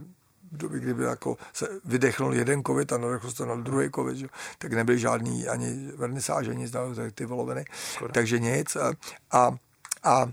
[0.51, 4.27] v době, kdyby jako se vydechnul jeden covid a nadechl se na druhý covid, že?
[4.57, 6.75] tak nebyly žádný ani vernisáže, nic,
[7.15, 7.65] ty voloviny,
[8.13, 8.75] takže nic.
[8.75, 8.93] A,
[9.31, 9.57] a,
[10.03, 10.31] a,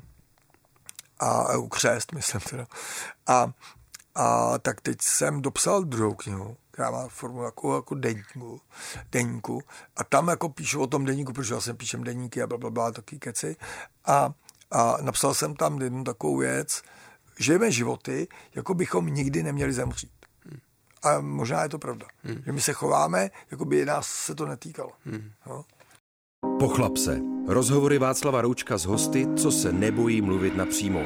[1.21, 2.67] a křest, myslím teda.
[3.27, 3.53] A,
[4.16, 8.61] a tak teď jsem dopsal druhou knihu, která má formu jako, jako deníku,
[9.12, 9.62] deníku.
[9.96, 12.90] A tam jako píšu o tom deníku, protože já jsem píšem deníky a blablabla, bla,
[12.90, 13.57] bla, taky keci.
[14.05, 14.33] A,
[14.70, 16.83] a napsal jsem tam jednu takovou věc,
[17.38, 20.12] žijeme životy, jako bychom nikdy neměli zemřít.
[20.44, 20.61] Hmm.
[21.02, 22.07] A možná je to pravda.
[22.22, 22.42] Hmm.
[22.46, 24.90] Že my se chováme, jako by nás se to netýkalo.
[25.05, 25.31] Hmm.
[25.46, 25.64] No?
[26.59, 27.20] Pochlap se.
[27.48, 31.00] Rozhovory Václava Roučka s hosty, co se nebojí mluvit napřímo.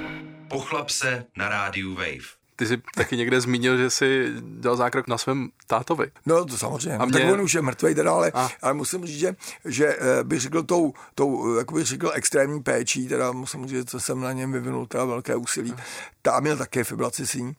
[0.49, 2.40] Pochlap se na rádiu Wave.
[2.61, 6.11] Ty jsi taky někde zmínil, že jsi dělal zákrok na svém tátovi.
[6.27, 6.99] No to samozřejmě.
[6.99, 7.13] A mě...
[7.13, 10.63] Tak on už je mrtvý teda, ale, ale musím říct, že, že eh, bych řekl
[10.63, 14.87] tou, tou jak bych řekl, extrémní péčí, teda musím říct, co jsem na něm vyvinul,
[14.87, 15.73] teda velké úsilí.
[15.73, 15.85] Aha.
[16.23, 17.57] Ta měl také fibrilaci síní.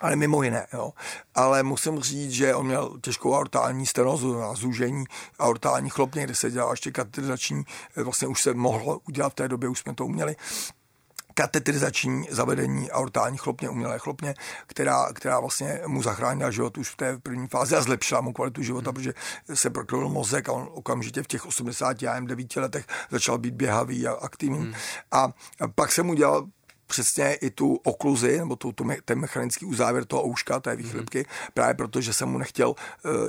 [0.00, 0.66] Ale mimo jiné.
[0.72, 0.92] Jo.
[1.34, 5.04] Ale musím říct, že on měl těžkou aortální stenozu, a zúžení
[5.38, 7.64] aortální chlopně, kde se dělá ještě katetrizační,
[7.96, 10.36] eh, vlastně už se mohlo udělat v té době, už jsme to uměli
[11.38, 14.34] katetrizační zavedení aortální chlopně, umělé chlopně,
[14.66, 18.62] která, která vlastně mu zachránila život už v té první fázi a zlepšila mu kvalitu
[18.62, 18.94] života, hmm.
[18.94, 19.14] protože
[19.54, 24.06] se prokryl mozek a on okamžitě v těch 80 a 9 letech začal být běhavý
[24.06, 24.58] a aktivní.
[24.58, 24.74] Hmm.
[25.12, 25.28] A
[25.74, 26.46] pak se mu dělal
[26.88, 31.50] přesně i tu okluzi, nebo tu, tu, ten mechanický uzávěr toho ouška, té výchlipky, mm-hmm.
[31.54, 32.74] právě proto, že jsem mu nechtěl uh,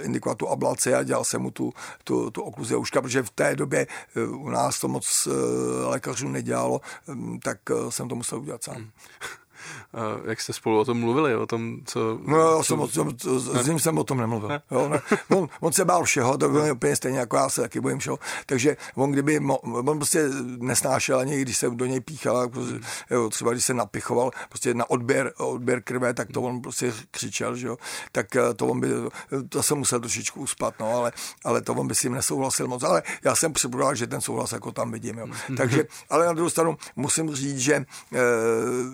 [0.06, 3.56] indikovat tu ablaci a dělal jsem mu tu, tu, tu okluzi ouška, protože v té
[3.56, 5.34] době uh, u nás to moc uh,
[5.90, 8.78] lékařů nedělalo, um, tak uh, jsem to musel udělat sám.
[8.78, 8.90] Mm.
[10.26, 12.20] Jak jste spolu o tom mluvili, o tom, co...
[12.26, 13.12] No, já jsem o tom,
[13.62, 14.50] s ním jsem o tom nemluvil.
[14.50, 14.62] Ne?
[14.72, 15.02] Jo, ne.
[15.36, 18.20] On, on, se bál všeho, to bylo úplně stejně jako já se taky bojím všeho.
[18.46, 22.80] Takže on kdyby, mo, on prostě nesnášel ani, když se do něj píchal, prostě,
[23.10, 27.56] jo, třeba když se napichoval prostě na odběr, odběr krve, tak to on prostě křičel,
[27.56, 27.78] že jo.
[28.12, 28.88] Tak eh, to on by,
[29.50, 31.12] to jsem musel trošičku uspat, no, ale,
[31.46, 32.84] ale to on by s tím nesouhlasil moc.
[32.84, 35.28] Ale já jsem připravil, že ten souhlas jako tam vidím, jo.
[35.58, 38.18] Takže, ale na druhou stranu musím říct, že eh,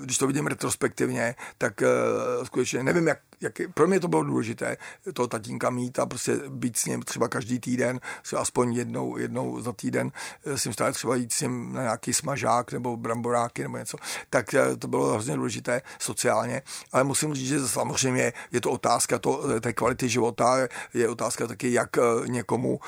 [0.04, 4.78] když to vidím retrospektivně, tak uh, skutečně nevím, jak, jak, pro mě to bylo důležité,
[5.14, 8.00] toho tatínka mít a prostě být s ním třeba každý týden,
[8.38, 10.12] aspoň jednou, jednou za týden
[10.46, 13.98] eh, s ním stále třeba jít s ním na nějaký smažák nebo bramboráky nebo něco,
[14.30, 19.20] tak uh, to bylo hrozně důležité sociálně, ale musím říct, že samozřejmě je to otázka
[19.20, 21.90] to, té kvality života, je otázka taky, jak
[22.28, 22.80] někomu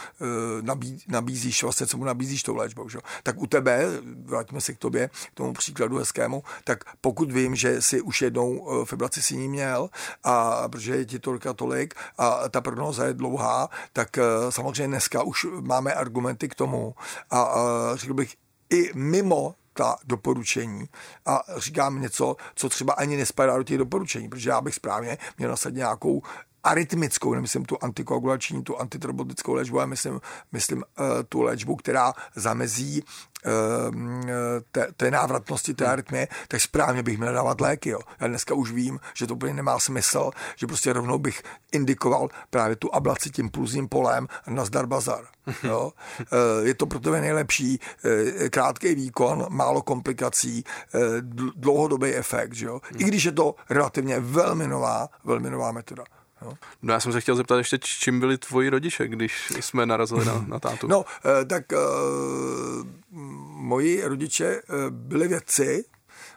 [0.62, 2.90] nabí, nabízíš, vlastně co mu nabízíš tou léčbou.
[2.90, 3.00] Že?
[3.24, 3.86] Tak u tebe,
[4.26, 8.68] vrátíme se k tobě, k tomu příkladu hezkému, tak pokud vím, že si už jednou
[8.82, 9.90] eh, fibrilaci síní měl
[10.24, 10.37] a
[10.68, 15.24] protože je ti tolik a tolik a ta prognóza je dlouhá, tak eh, samozřejmě dneska
[15.24, 16.96] už máme argumenty k tomu.
[17.30, 18.36] A, a řekl bych
[18.70, 20.90] i mimo ta doporučení.
[21.26, 25.50] A říkám něco, co třeba ani nespadá do těch doporučení, protože já bych správně měl
[25.50, 26.22] nasadit nějakou
[26.68, 33.04] arytmickou, nemyslím tu antikoagulační, tu antitrobotickou léčbu, ale myslím, myslím uh, tu léčbu, která zamezí
[33.04, 33.52] uh,
[34.72, 37.90] té, té návratnosti té arytmie, tak správně bych měl dávat léky.
[37.90, 38.00] Jo.
[38.20, 42.76] Já dneska už vím, že to úplně nemá smysl, že prostě rovnou bych indikoval právě
[42.76, 45.26] tu ablaci tím pulzním polem na zdar bazar.
[45.64, 45.92] Jo.
[46.20, 47.80] Uh, je to pro tebe nejlepší,
[48.50, 50.64] krátký výkon, málo komplikací,
[51.56, 52.54] dlouhodobý efekt.
[52.56, 52.82] Jo.
[52.98, 56.04] I když je to relativně velmi nová, velmi nová metoda.
[56.42, 56.54] Jo.
[56.82, 60.46] No já jsem se chtěl zeptat ještě, čím byli tvoji rodiče, když jsme narazili na,
[60.48, 60.88] na tátu?
[60.88, 62.88] No, eh, tak uh,
[63.52, 65.86] moji rodiče uh, byli vědci,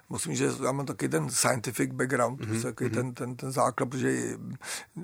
[0.08, 2.62] musím, že já mám taky ten scientific background, mm-hmm.
[2.62, 2.94] taky mm-hmm.
[2.94, 4.38] ten, ten, ten základ, protože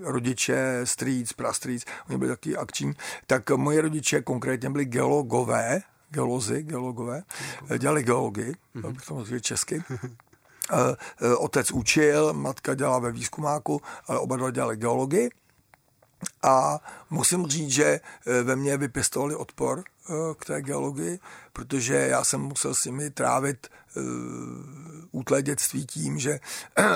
[0.03, 2.93] rodiče, strýc, prastrýc, oni byli taky akční,
[3.27, 5.81] tak moje rodiče konkrétně byli geologové,
[6.11, 7.23] geolozi, geologové,
[7.79, 8.97] dělali geologii, mm-hmm.
[9.09, 9.83] to mohl česky.
[11.39, 15.31] Otec učil, matka dělala ve výzkumáku, ale oba dva dělali geologii.
[16.43, 16.81] A
[17.11, 18.01] musím říct, že
[18.43, 19.85] ve mně vypěstovali odpor
[20.39, 21.19] k té geologii,
[21.53, 24.03] protože já jsem musel s nimi trávit uh,
[25.17, 26.41] útlé dětství tím, že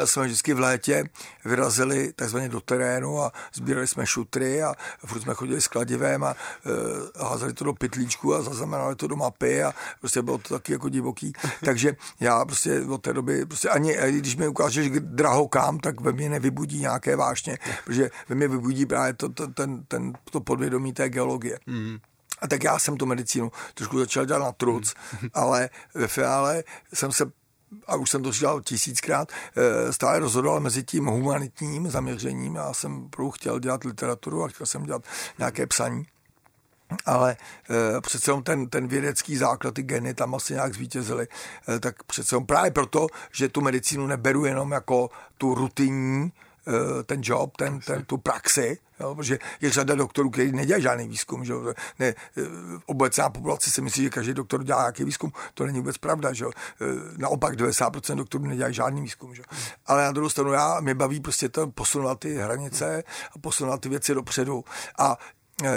[0.04, 1.04] jsme vždycky v létě
[1.44, 4.74] vyrazili takzvaně do terénu a sbírali jsme šutry a
[5.06, 6.36] furt jsme chodili s kladivem a
[7.20, 10.88] házeli to do pytlíčku a zaznamenali to do mapy a prostě bylo to taky jako
[10.88, 11.32] divoký.
[11.64, 16.30] Takže já prostě od té doby, prostě ani když mi ukážeš drahokám, tak ve mně
[16.30, 19.99] nevybudí nějaké vášně, protože ve mně vybudí právě to, to, ten, ten,
[20.30, 21.58] to podvědomí té geologie.
[21.66, 21.98] Mm.
[22.40, 24.94] A tak já jsem tu medicínu trošku začal dělat na truc,
[25.34, 27.24] ale ve finále jsem se
[27.86, 32.54] a už jsem to dělal tisíckrát, eh, stále rozhodoval mezi tím humanitním zaměřením.
[32.54, 35.02] Já jsem chtěl dělat literaturu a chtěl jsem dělat
[35.38, 36.06] nějaké psaní.
[37.06, 37.36] Ale
[37.70, 41.28] e, přece ten, ten vědecký základ, ty geny tam asi nějak zvítězily,
[41.68, 46.32] e, tak přece právě proto, že tu medicínu neberu jenom jako tu rutinní,
[47.04, 51.44] ten job, ten, ten, tu praxi, Jo, protože je řada doktorů, kteří nedělají žádný výzkum.
[51.44, 51.54] Že?
[51.98, 52.14] Ne, e,
[52.86, 55.32] obecná populace si myslí, že každý doktor dělá nějaký výzkum.
[55.54, 56.32] To není vůbec pravda.
[56.32, 56.44] Že?
[56.44, 56.48] E,
[57.18, 59.34] naopak 90% doktorů nedělají žádný výzkum.
[59.34, 59.42] Že?
[59.86, 63.02] Ale na druhou stranu já, mě baví prostě to posunovat ty hranice
[63.32, 64.64] a posunovat ty věci dopředu.
[64.98, 65.16] A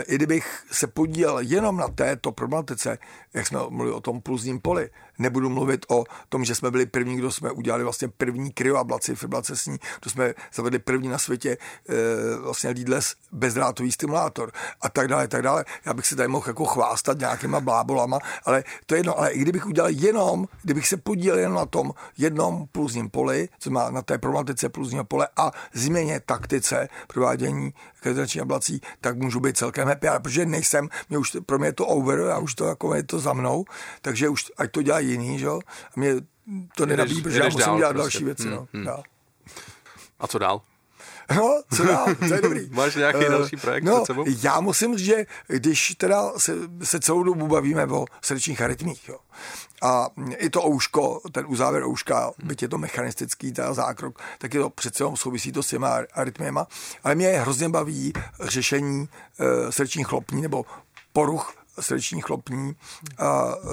[0.08, 2.98] i kdybych se podílel jenom na této problematice,
[3.34, 7.16] jak jsme mluvili o tom pulzním poli, Nebudu mluvit o tom, že jsme byli první,
[7.16, 11.58] kdo jsme udělali vlastně první kryoablaci, fibrilace sní, to jsme zavedli první na světě
[11.90, 15.66] e, vlastně leadless bezdrátový stimulátor a tak dále, tak dále.
[15.86, 19.40] Já bych se tady mohl jako chvástat nějakýma blábolama, ale to je jedno, ale i
[19.40, 24.02] kdybych udělal jenom, kdybych se podílel jenom na tom jednom pulzním poli, co má na
[24.02, 30.08] té problematice pulzního pole a změně taktice provádění kryoablací, ablací, tak můžu být celkem happy,
[30.08, 33.04] ale protože nejsem, mě už, pro mě je to over, já už to jako je
[33.04, 33.66] to za mnou,
[34.02, 35.48] takže už ať to dělá jiný, že?
[35.48, 35.60] A
[35.96, 36.16] mě
[36.76, 38.04] to nenabíjí, protože já musím dál, dělat prostě.
[38.04, 38.50] další věci.
[38.50, 38.68] No.
[38.74, 38.86] Hmm.
[38.86, 39.04] Dál.
[40.20, 40.62] A co dál?
[41.36, 42.70] No, co dál, to je dobrý.
[42.72, 44.26] Máš nějaký uh, další projekt no, před sebou?
[44.44, 46.54] Já musím říct, že když teda se,
[46.84, 49.18] se celou dobu bavíme o srdečních arytmích, jo,
[49.82, 54.60] a i to ouško, ten uzávěr ouška, byť je to mechanistický teda zákrok, tak je
[54.60, 56.68] to přece souvisí to s těma arytmiema,
[57.04, 60.66] ale mě hrozně baví řešení uh, srdečních chlopní nebo
[61.14, 62.76] poruch srdeční chlopní
[63.18, 63.72] a uh,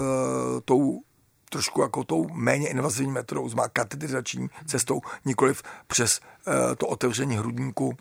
[0.65, 1.03] tou
[1.51, 7.97] trošku jako tou méně invazivní metodou, má kateterizační cestou, nikoliv přes uh, to otevření hrudníku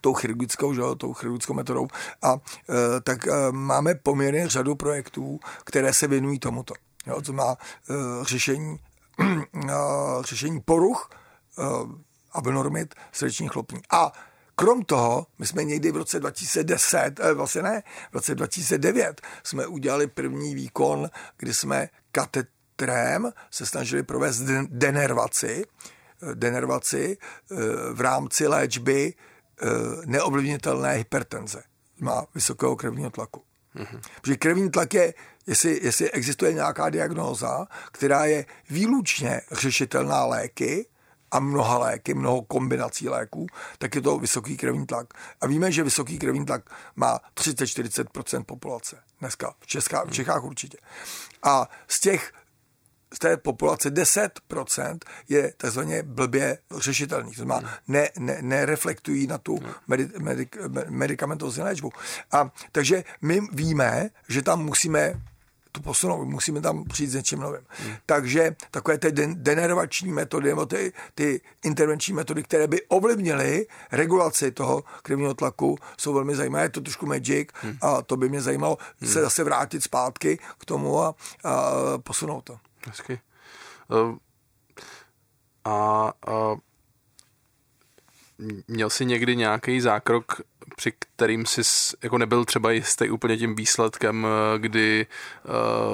[0.00, 1.88] tou chirurgickou, že, tou chirurgickou metodou.
[2.22, 2.40] A uh,
[3.02, 6.74] tak uh, máme poměrně řadu projektů, které se věnují tomuto.
[7.06, 7.56] Jo, co má
[7.88, 8.78] uh, řešení,
[9.18, 11.10] uh, řešení poruch
[11.58, 11.92] uh,
[12.32, 13.80] abnormit srdečních chlopní.
[13.90, 14.12] A
[14.54, 19.66] Krom toho, my jsme někdy v roce 2010, eh, vlastně ne, v roce 2009 jsme
[19.66, 25.64] udělali první výkon, kdy jsme katetrem se snažili provést denervaci,
[26.22, 27.54] eh, denervaci eh,
[27.92, 29.14] v rámci léčby
[30.06, 31.62] neovlivnitelné hypertenze.
[32.00, 33.42] Má vysokého krevního tlaku.
[33.76, 34.00] Mm-hmm.
[34.20, 35.14] Protože krevní tlak je,
[35.46, 40.86] jestli, jestli existuje nějaká diagnóza, která je výlučně řešitelná léky,
[41.34, 43.46] a mnoha léky, mnoho kombinací léků,
[43.78, 45.06] tak je to vysoký krevní tlak.
[45.40, 50.78] A víme, že vysoký krevní tlak má 30-40% populace dneska, v, Česká, v Čechách určitě.
[51.42, 52.32] A z těch
[53.14, 57.30] z té populace 10% je takzvaně blbě řešitelný.
[57.30, 59.58] To znamená, ne, ne, nereflektují na tu
[59.88, 60.56] medi, medik,
[60.88, 61.92] medicamentovou léčbu.
[62.32, 65.22] A takže my víme, že tam musíme
[65.74, 67.60] to posunout, musíme tam přijít s něčím novým.
[67.68, 67.94] Hmm.
[68.06, 74.84] Takže takové ty denervační metody nebo ty, ty intervenční metody, které by ovlivnily regulaci toho
[75.02, 76.64] krevního tlaku, jsou velmi zajímavé.
[76.64, 77.78] Je to trošku magic hmm.
[77.82, 79.12] a to by mě zajímalo hmm.
[79.12, 81.14] se zase vrátit zpátky k tomu a,
[81.44, 82.58] a posunout to.
[82.86, 83.20] Hezky.
[83.88, 84.16] Uh,
[85.64, 86.56] a, a
[88.68, 90.40] měl jsi někdy nějaký zákrok
[90.76, 91.62] při kterým jsi
[92.02, 95.06] jako nebyl třeba jistý úplně tím výsledkem, eh, kdy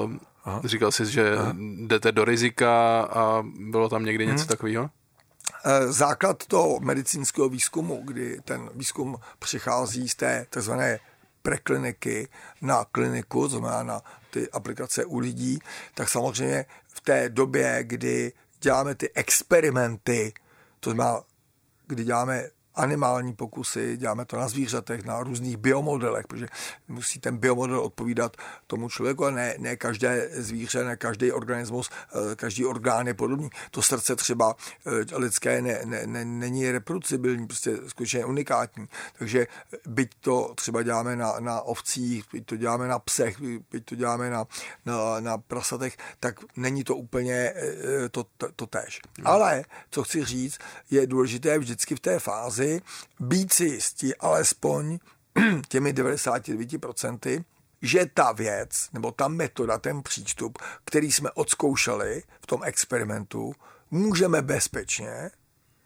[0.05, 0.13] uh,
[0.43, 0.61] Aha.
[0.65, 1.55] říkal jsi, že Aha.
[1.87, 4.47] jdete do rizika a bylo tam někdy něco hmm.
[4.47, 4.89] takového?
[5.65, 10.71] Eh, základ toho medicínského výzkumu, kdy ten výzkum přichází z té tzv.
[11.41, 12.27] prekliniky
[12.61, 15.59] na kliniku, to znamená na ty aplikace u lidí,
[15.93, 20.33] tak samozřejmě v té době, kdy děláme ty experimenty,
[20.79, 21.21] to znamená,
[21.91, 26.47] kdy děláme animální pokusy, děláme to na zvířatech, na různých biomodelech, protože
[26.87, 31.89] musí ten biomodel odpovídat tomu člověku, a ne, ne každé zvíře, ne každý organismus,
[32.31, 33.49] eh, každý orgán je podobný.
[33.71, 34.55] To srdce třeba
[34.85, 38.87] eh, lidské ne, ne, ne, není reproducibilní, prostě skutečně unikátní.
[39.19, 39.47] Takže
[39.87, 43.41] byť to třeba děláme na, na ovcích, byť to děláme na psech,
[43.71, 44.45] byť to děláme na,
[44.85, 48.67] na, na prasatech, tak není to úplně eh, to, to, to.
[48.71, 49.27] Hmm.
[49.27, 50.59] Ale, co chci říct,
[50.91, 52.81] je důležité vždycky v té fázi, fázi
[53.19, 54.99] být si jistí alespoň
[55.67, 57.43] těmi 99%,
[57.81, 63.53] že ta věc, nebo ta metoda, ten přístup, který jsme odzkoušeli v tom experimentu,
[63.91, 65.31] můžeme bezpečně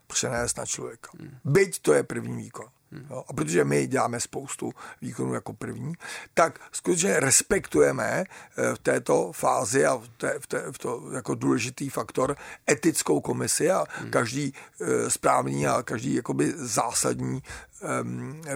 [0.08, 1.10] přenést na člověka.
[1.20, 1.38] Hmm.
[1.46, 2.68] Byť to je první výkon.
[3.10, 5.94] Jo, a protože my děláme spoustu výkonů jako první,
[6.34, 11.36] tak skutečně respektujeme eh, v této fázi a v, té, v, té, v to jako
[11.36, 12.36] důležitý faktor
[12.70, 14.12] etickou komisi a hmm.
[14.12, 17.42] každý eh, správný a každý jakoby zásadní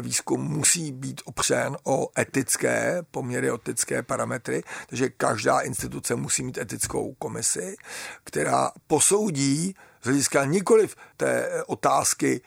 [0.01, 7.13] výzkum musí být opřen o etické poměry, etické parametry, takže každá instituce musí mít etickou
[7.13, 7.75] komisi,
[8.23, 12.41] která posoudí z hlediska nikoliv té otázky,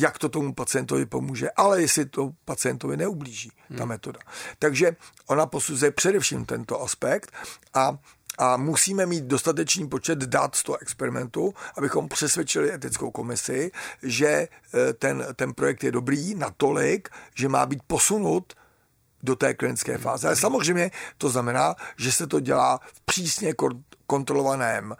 [0.00, 3.88] jak to tomu pacientovi pomůže, ale jestli to pacientovi neublíží, ta hmm.
[3.88, 4.20] metoda.
[4.58, 4.96] Takže
[5.26, 7.32] ona posuzuje především tento aspekt
[7.74, 7.98] a
[8.40, 13.70] a musíme mít dostatečný počet dat z toho experimentu, abychom přesvědčili etickou komisi,
[14.02, 18.52] že eh, ten, ten projekt je dobrý natolik, že má být posunut
[19.22, 20.26] do té klinické fáze.
[20.26, 23.54] Ale samozřejmě to znamená, že se to dělá v přísně
[24.08, 24.96] kontrolovaném e,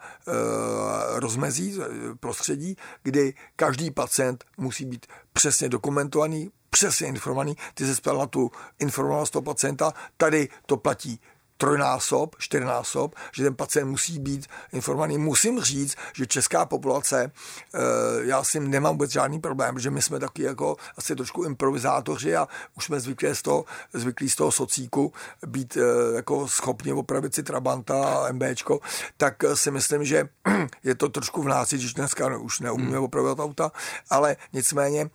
[1.19, 7.57] rozmezí, eh, prostředí, kdy každý pacient musí být přesně dokumentovaný, přesně informovaný.
[7.73, 11.19] Ty se spěl na tu informovanost toho pacienta, tady to platí
[11.59, 15.17] trojnásob, čtyřnásob, že ten pacient musí být informovaný.
[15.17, 17.79] Musím říct, že česká populace, eh,
[18.21, 22.35] já s tím nemám vůbec žádný problém, že my jsme taky jako asi trošku improvizátoři
[22.35, 22.47] a
[22.77, 25.13] už jsme zvyklí z toho, zvyklí z toho socíku
[25.47, 28.79] být eh, jako schopni opravit si Trabanta a MBčko,
[29.17, 30.29] tak eh, si myslím, že
[30.83, 33.03] je to trošku v nás, když dneska už neumíme hmm.
[33.03, 33.71] opravovat auta,
[34.09, 35.09] ale nicméně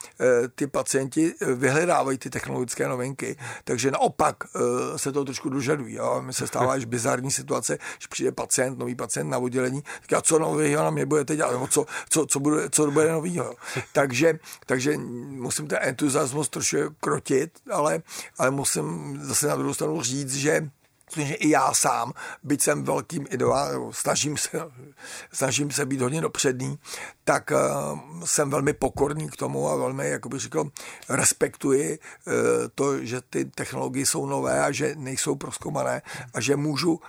[0.55, 4.37] ty pacienti vyhledávají ty technologické novinky, takže naopak
[4.97, 5.95] se to trošku dožadují.
[5.95, 6.23] Jo?
[6.23, 10.39] My se stává až bizarní situace, že přijde pacient, nový pacient na oddělení, říká, co
[10.39, 13.55] nového na mě budete dělat, nebo co, co, co, bude, co bude nového.
[13.93, 14.97] Takže, takže
[15.29, 18.03] musím ten entuziasmus trošku krotit, ale,
[18.39, 20.71] ale musím zase na druhou stranu říct, že
[21.15, 22.13] protože i já sám,
[22.43, 24.51] byť jsem velkým idolem, snažím se,
[25.33, 26.79] snažím se být hodně dopředný,
[27.25, 30.71] tak uh, jsem velmi pokorný k tomu a velmi, jak bych řekl,
[31.09, 32.35] respektuji uh,
[32.75, 36.03] to, že ty technologie jsou nové a že nejsou proskoumané
[36.35, 37.01] a že můžu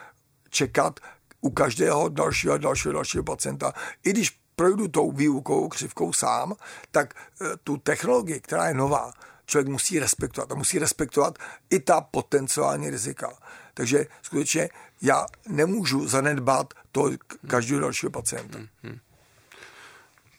[0.49, 0.99] čekat
[1.41, 6.53] u každého dalšího a dalšího, dalšího pacienta, i když projdu tou výukou křivkou sám,
[6.91, 9.11] tak uh, tu technologii, která je nová,
[9.45, 11.39] člověk musí respektovat a musí respektovat
[11.69, 13.37] i ta potenciální rizika.
[13.77, 14.69] Takže skutečně
[15.01, 17.09] já nemůžu zanedbat to
[17.47, 18.57] každého dalšího pacienta.
[18.57, 18.99] Hmm, hmm.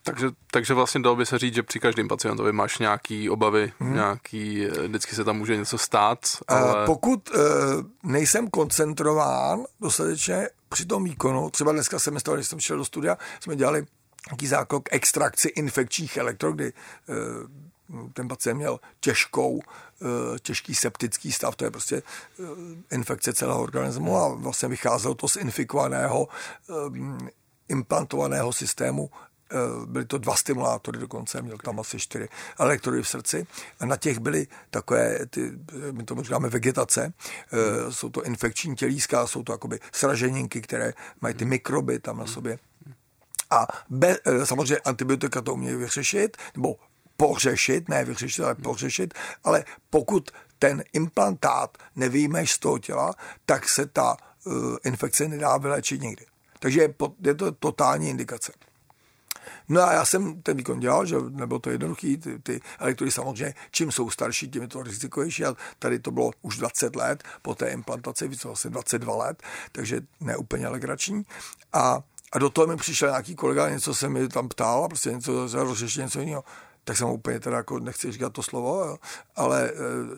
[0.03, 3.95] Takže, takže vlastně dalo by se říct, že při každém pacientovi máš nějaký obavy, hmm.
[3.95, 6.19] nějaký, vždycky se tam může něco stát.
[6.49, 6.87] Ale...
[6.87, 7.43] Pokud uh,
[8.03, 13.19] nejsem koncentrován dostatečně při tom výkonu, třeba dneska jsem stalo, když jsem šel do studia,
[13.41, 13.87] jsme dělali
[14.31, 16.73] nějaký zákrok extrakci infekčních elektrod, kdy
[18.13, 19.61] ten pacient měl těžkou,
[20.03, 22.43] eh, těžký septický stav, to je prostě eh,
[22.91, 26.29] infekce celého organismu a vlastně vycházelo to z infikovaného
[26.71, 26.75] eh,
[27.69, 29.11] implantovaného systému.
[29.87, 32.29] Byly to dva stimulátory dokonce, měl tam asi čtyři
[32.59, 33.47] elektrody v srdci.
[33.81, 35.53] A na těch byly takové, ty,
[35.93, 37.13] my tomu říkáme vegetace,
[37.91, 42.59] jsou to infekční tělíska, jsou to jakoby sraženinky, které mají ty mikroby tam na sobě.
[43.51, 46.77] A be, samozřejmě antibiotika to umějí vyřešit, nebo
[47.17, 49.15] pořešit, ne vyřešit, ale pořešit,
[49.45, 53.15] ale pokud ten implantát nevyjmeš z toho těla,
[53.47, 56.27] tak se ta uh, infekce nedá vylečit nikdy.
[56.59, 58.53] Takže je, je to totální indikace.
[59.69, 63.55] No a já jsem ten výkon dělal, že nebylo to jednoduché, ty, ty elektrody samozřejmě,
[63.71, 67.55] čím jsou starší, tím je to rizikovější a tady to bylo už 20 let po
[67.55, 69.43] té implantaci, více asi 22 let,
[69.73, 71.23] takže neúplně legrační.
[71.73, 72.01] A,
[72.33, 76.03] a do toho mi přišel nějaký kolega, něco se mi tam ptal prostě něco, rozřešit
[76.03, 76.45] něco jiného
[76.87, 78.99] tak jsem úplně teda jako, nechci říkat to slovo, jo,
[79.37, 79.73] ale e,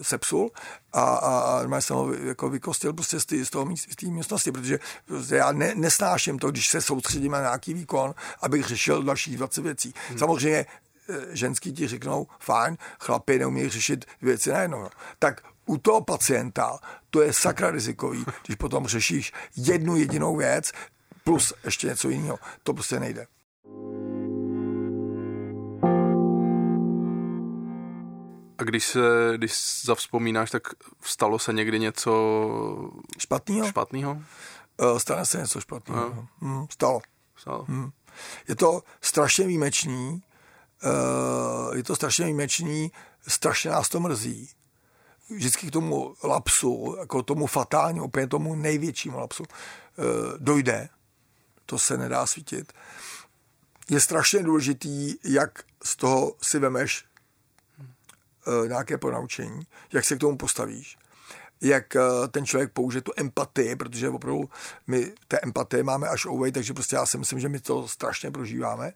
[0.04, 0.50] sepsul
[0.92, 4.52] a, a, a jsem ho jako vykostil prostě z, tý, z toho z té místnosti,
[4.52, 9.36] protože prostě já ne, nesnáším to, když se soustředím na nějaký výkon, abych řešil dalších
[9.36, 9.94] 20 věcí.
[10.08, 10.18] Hmm.
[10.18, 10.66] Samozřejmě e,
[11.30, 14.88] ženský ti řeknou, fajn, chlapi neumí řešit věci najednou.
[15.18, 16.78] Tak u toho pacienta
[17.10, 20.72] to je sakra rizikový, když potom řešíš jednu jedinou věc
[21.24, 22.38] plus ještě něco jiného.
[22.62, 23.26] To prostě nejde.
[28.58, 29.00] A když se,
[29.36, 29.52] když
[29.84, 30.62] zavzpomínáš, tak
[31.02, 32.12] stalo se někdy něco
[33.18, 33.68] špatného?
[33.68, 34.22] špatného?
[34.80, 36.08] Uh, stane se něco špatného.
[36.08, 36.26] Uh.
[36.40, 37.00] Hmm, stalo.
[37.36, 37.64] stalo.
[37.68, 37.90] Hmm.
[38.48, 40.22] Je to strašně výjimečný,
[40.84, 42.92] uh, je to strašně výjimečný,
[43.28, 44.50] strašně nás to mrzí.
[45.30, 50.04] Vždycky k tomu lapsu, jako tomu fatálnímu, úplně tomu největšímu lapsu, uh,
[50.38, 50.88] dojde.
[51.66, 52.72] To se nedá svítit.
[53.90, 57.04] Je strašně důležitý, jak z toho si vemeš
[58.66, 59.60] nějaké ponaučení,
[59.92, 60.96] jak se k tomu postavíš
[61.60, 61.96] jak
[62.30, 64.50] ten člověk použije tu empatii, protože opravdu
[64.86, 68.30] my té empatie máme až ovej, takže prostě já si myslím, že my to strašně
[68.30, 68.92] prožíváme.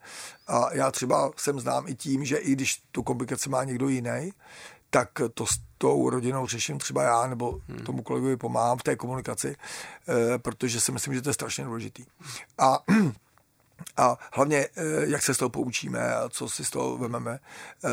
[0.46, 4.32] A já třeba jsem znám i tím, že i když tu komplikaci má někdo jiný,
[4.90, 7.78] tak to s tou rodinou řeším třeba já, nebo hmm.
[7.78, 9.56] tomu kolegovi pomáhám v té komunikaci,
[10.08, 12.04] eh, protože si myslím, že to je strašně důležitý.
[12.58, 12.78] A
[13.96, 17.38] a hlavně, eh, jak se z toho poučíme a co si z toho vememe,
[17.84, 17.88] eh,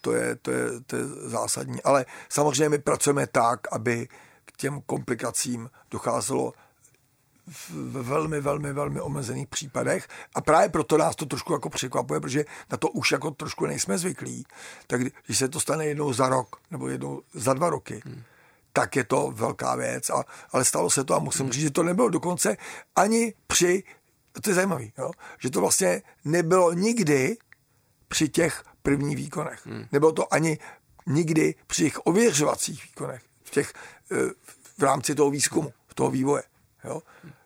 [0.00, 1.82] to je, to je, to je zásadní.
[1.82, 4.08] Ale samozřejmě my pracujeme tak, aby
[4.44, 6.52] k těm komplikacím docházelo
[7.50, 12.44] v velmi, velmi, velmi omezených případech a právě proto nás to trošku jako překvapuje, protože
[12.70, 14.46] na to už jako trošku nejsme zvyklí.
[14.86, 18.22] Tak když se to stane jednou za rok nebo jednou za dva roky, hmm.
[18.72, 21.52] tak je to velká věc, a, ale stalo se to a musím hmm.
[21.52, 22.56] říct, že to nebylo dokonce
[22.96, 23.82] ani při
[24.42, 24.84] to je zajímavé,
[25.38, 27.36] že to vlastně nebylo nikdy
[28.08, 29.66] při těch prvních výkonech.
[29.66, 29.86] Hmm.
[29.92, 30.58] Nebylo to ani
[31.06, 33.72] nikdy při těch ověřovacích výkonech, v, těch,
[34.12, 34.16] eh,
[34.78, 36.42] v rámci toho výzkumu, toho vývoje.
[36.84, 37.02] Jo?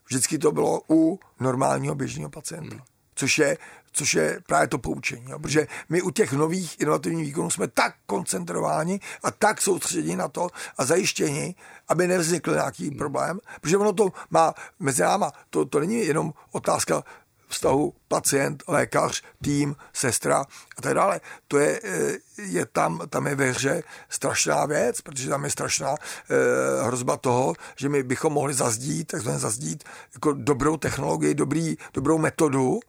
[0.06, 2.76] Vždycky to bylo u normálního běžného pacienta.
[2.76, 3.58] Hmm což je,
[3.92, 5.30] což je právě to poučení.
[5.30, 5.38] Jo?
[5.38, 10.48] Protože my u těch nových inovativních výkonů jsme tak koncentrováni a tak soustředěni na to
[10.78, 11.54] a zajištěni,
[11.88, 17.04] aby nevznikl nějaký problém, protože ono to má mezi náma, to, to není jenom otázka
[17.48, 20.44] vztahu pacient, lékař, tým, sestra
[20.78, 21.20] a tak dále.
[21.48, 25.94] To je, eh, je tam, tam je ve hře strašná věc, protože tam je strašná
[25.94, 29.84] eh, hrozba toho, že my bychom mohli zazdít, takzvaně zazdít,
[30.14, 32.80] jako dobrou technologii, dobrý, dobrou metodu,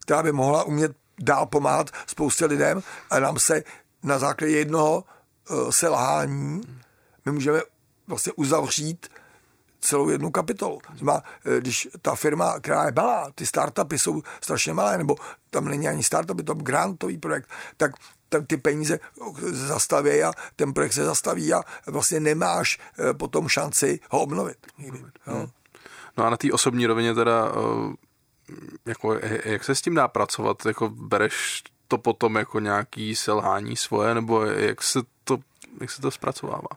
[0.00, 3.62] která by mohla umět dál pomáhat spoustě lidem a nám se
[4.02, 5.04] na základě jednoho
[5.50, 6.62] uh, selhání
[7.28, 7.60] my můžeme
[8.06, 9.08] vlastně uzavřít
[9.80, 10.78] celou jednu kapitolu.
[10.96, 15.16] Znamená, eh, když ta firma, která je malá, ty startupy jsou strašně malé, nebo
[15.50, 17.92] tam není ani startup, je to grantový projekt, tak
[18.28, 18.98] tam ty peníze
[19.42, 24.58] zastaví a ten projekt se zastaví a vlastně nemáš eh, potom šanci ho obnovit.
[24.78, 25.04] Nikdy.
[25.26, 25.50] No.
[26.16, 27.52] no a na té osobní rovině teda
[28.86, 30.66] jako, jak se s tím dá pracovat?
[30.66, 35.38] Jako bereš to potom jako nějaký selhání svoje, nebo jak se to,
[35.80, 36.68] jak se to zpracovává?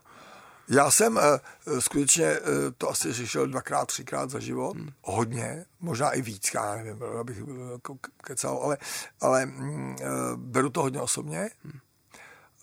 [0.70, 2.48] Já jsem uh, skutečně uh,
[2.78, 4.90] to asi řešil dvakrát, třikrát za život, hmm.
[5.02, 7.38] hodně, možná i víc, já nevím, abych
[7.72, 8.78] jako kecal, ale,
[9.22, 10.02] ale uh,
[10.36, 11.50] beru to hodně osobně.
[11.64, 11.80] Hmm.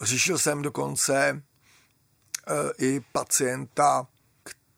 [0.00, 1.42] Řešil jsem dokonce
[2.50, 4.06] uh, i pacienta,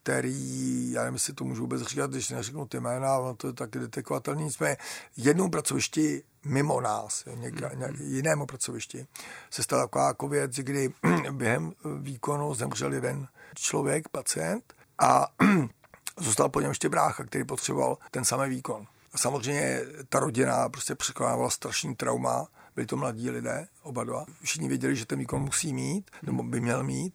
[0.02, 3.52] který, já nevím, jestli to můžu vůbec říkat, když neřeknu ty jména, ono to je
[3.52, 4.76] taky detekovatelné, nicméně
[5.16, 7.94] jednou pracovišti mimo nás, někde, mm-hmm.
[8.00, 9.06] jinému pracovišti,
[9.50, 10.92] se stala taková jako věc, kdy
[11.30, 15.26] během výkonu zemřel jeden člověk, pacient, a
[16.20, 18.86] zůstal po něm ještě brácha, který potřeboval ten samý výkon.
[19.12, 24.24] A samozřejmě ta rodina prostě překonávala strašný trauma, byli to mladí lidé, oba dva.
[24.42, 27.14] Všichni věděli, že ten výkon musí mít, nebo by měl mít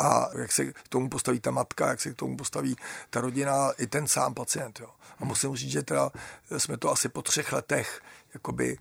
[0.00, 2.76] a jak se k tomu postaví ta matka, jak se k tomu postaví
[3.10, 4.80] ta rodina, i ten sám pacient.
[4.80, 4.90] Jo.
[5.18, 6.10] A musím říct, že teda
[6.58, 8.00] jsme to asi po třech letech
[8.34, 8.78] jakoby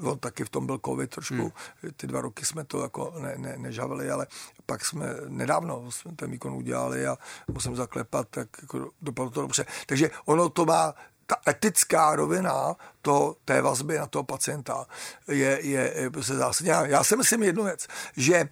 [0.00, 1.92] Uh, on taky v tom byl covid trošku, hmm.
[1.96, 4.26] ty dva roky jsme to jako ne, ne, nežavili, ale
[4.66, 7.18] pak jsme nedávno jsme ten výkon udělali a
[7.48, 9.66] musím zaklepat, tak jako dopadlo to dobře.
[9.86, 10.94] Takže ono to má,
[11.26, 14.86] ta etická rovina to, té vazby na toho pacienta
[15.28, 16.70] je, je, je prostě zásadní.
[16.84, 17.86] Já si myslím jednu věc,
[18.16, 18.48] že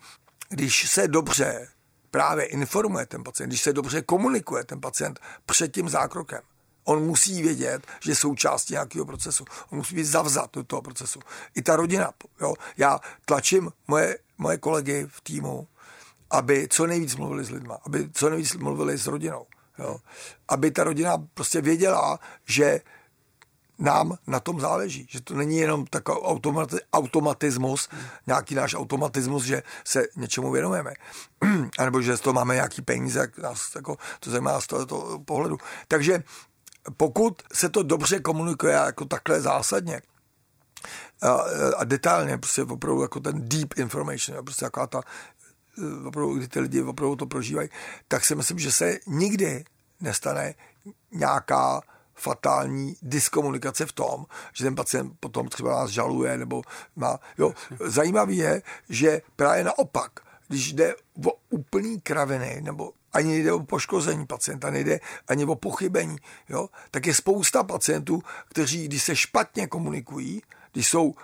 [0.49, 1.69] když se dobře
[2.11, 6.41] právě informuje ten pacient, když se dobře komunikuje ten pacient před tím zákrokem,
[6.85, 9.45] on musí vědět, že je součástí nějakého procesu.
[9.71, 11.21] On musí být zavzat do toho procesu.
[11.55, 12.13] I ta rodina.
[12.41, 12.55] Jo?
[12.77, 15.69] Já tlačím moje, moje kolegy v týmu,
[16.31, 19.47] aby co nejvíc mluvili s lidma, aby co nejvíc mluvili s rodinou.
[19.79, 19.99] Jo?
[20.49, 22.81] Aby ta rodina prostě věděla, že
[23.79, 27.89] nám na tom záleží, že to není jenom takový automati- automatismus,
[28.27, 30.93] nějaký náš automatismus, že se něčemu věnujeme,
[31.79, 35.59] anebo že z toho máme nějaký peníze, jak nás jako, to zajímá z tohoto pohledu.
[35.89, 36.23] Takže
[36.97, 40.03] pokud se to dobře komunikuje jako takhle zásadně,
[41.23, 41.45] a,
[41.77, 45.03] a detailně, prostě opravdu jako ten deep information, prostě jako ta,
[46.05, 47.69] opravdu, kdy ty lidi opravdu to prožívají,
[48.09, 49.65] tak si myslím, že se nikdy
[50.01, 50.55] nestane
[51.13, 51.81] nějaká
[52.15, 56.63] fatální diskomunikace v tom, že ten pacient potom třeba nás žaluje nebo
[56.97, 57.19] má...
[57.39, 57.55] Jo.
[57.85, 60.95] Zajímavý je, že právě naopak, když jde
[61.27, 66.17] o úplný kraviny nebo ani nejde o poškození pacienta, nejde ani o pochybení,
[66.49, 66.69] jo?
[66.91, 70.43] tak je spousta pacientů, kteří, když se špatně komunikují,
[70.73, 71.15] když jsou,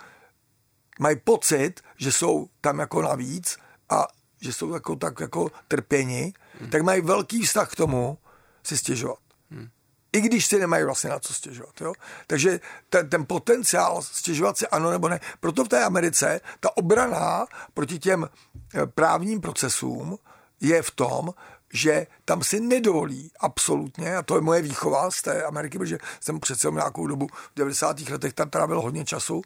[0.99, 3.57] mají pocit, že jsou tam jako navíc
[3.89, 4.07] a
[4.41, 6.69] že jsou jako, tak jako trpěni, hmm.
[6.69, 8.17] tak mají velký vztah k tomu
[8.63, 9.19] si stěžovat.
[9.51, 9.69] Hmm.
[10.13, 11.81] I když si nemají vlastně na co stěžovat.
[11.81, 11.93] Jo?
[12.27, 12.59] Takže
[12.89, 15.19] ten, ten potenciál stěžovat si ano nebo ne.
[15.39, 18.29] Proto v té Americe ta obrana proti těm
[18.73, 20.17] eh, právním procesům
[20.61, 21.33] je v tom,
[21.73, 26.39] že tam si nedovolí absolutně, a to je moje výchova z té Ameriky, protože jsem
[26.39, 28.09] přece nějakou dobu v 90.
[28.09, 29.41] letech tam trávil hodně času,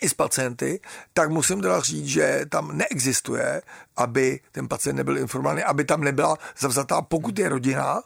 [0.00, 0.80] i s pacienty,
[1.12, 3.62] tak musím teda říct, že tam neexistuje,
[3.96, 8.02] aby ten pacient nebyl informovaný, aby tam nebyla zavzatá, pokud je rodina,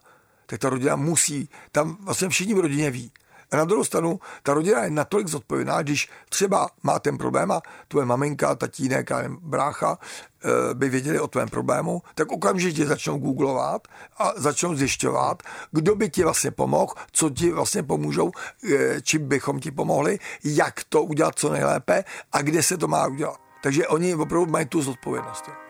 [0.47, 3.13] tak ta rodina musí, tam vlastně všichni v rodině ví,
[3.53, 7.63] a na druhou stranu, ta rodina je natolik zodpovědná, když třeba má ten problém a
[7.89, 13.89] tvoje maminka, tatínek a brácha eh, by věděli o tvém problému, tak okamžitě začnou googlovat
[14.19, 18.31] a začnou zjišťovat, kdo by ti vlastně pomohl, co ti vlastně pomůžou,
[18.73, 23.07] eh, čím bychom ti pomohli, jak to udělat co nejlépe a kde se to má
[23.07, 23.41] udělat.
[23.63, 25.45] Takže oni opravdu mají tu zodpovědnost.
[25.47, 25.62] Rychlo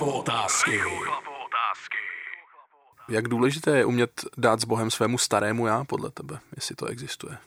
[0.00, 0.80] chlapo otázky.
[3.08, 7.38] Jak důležité je umět dát s Bohem svému starému já, podle tebe, jestli to existuje?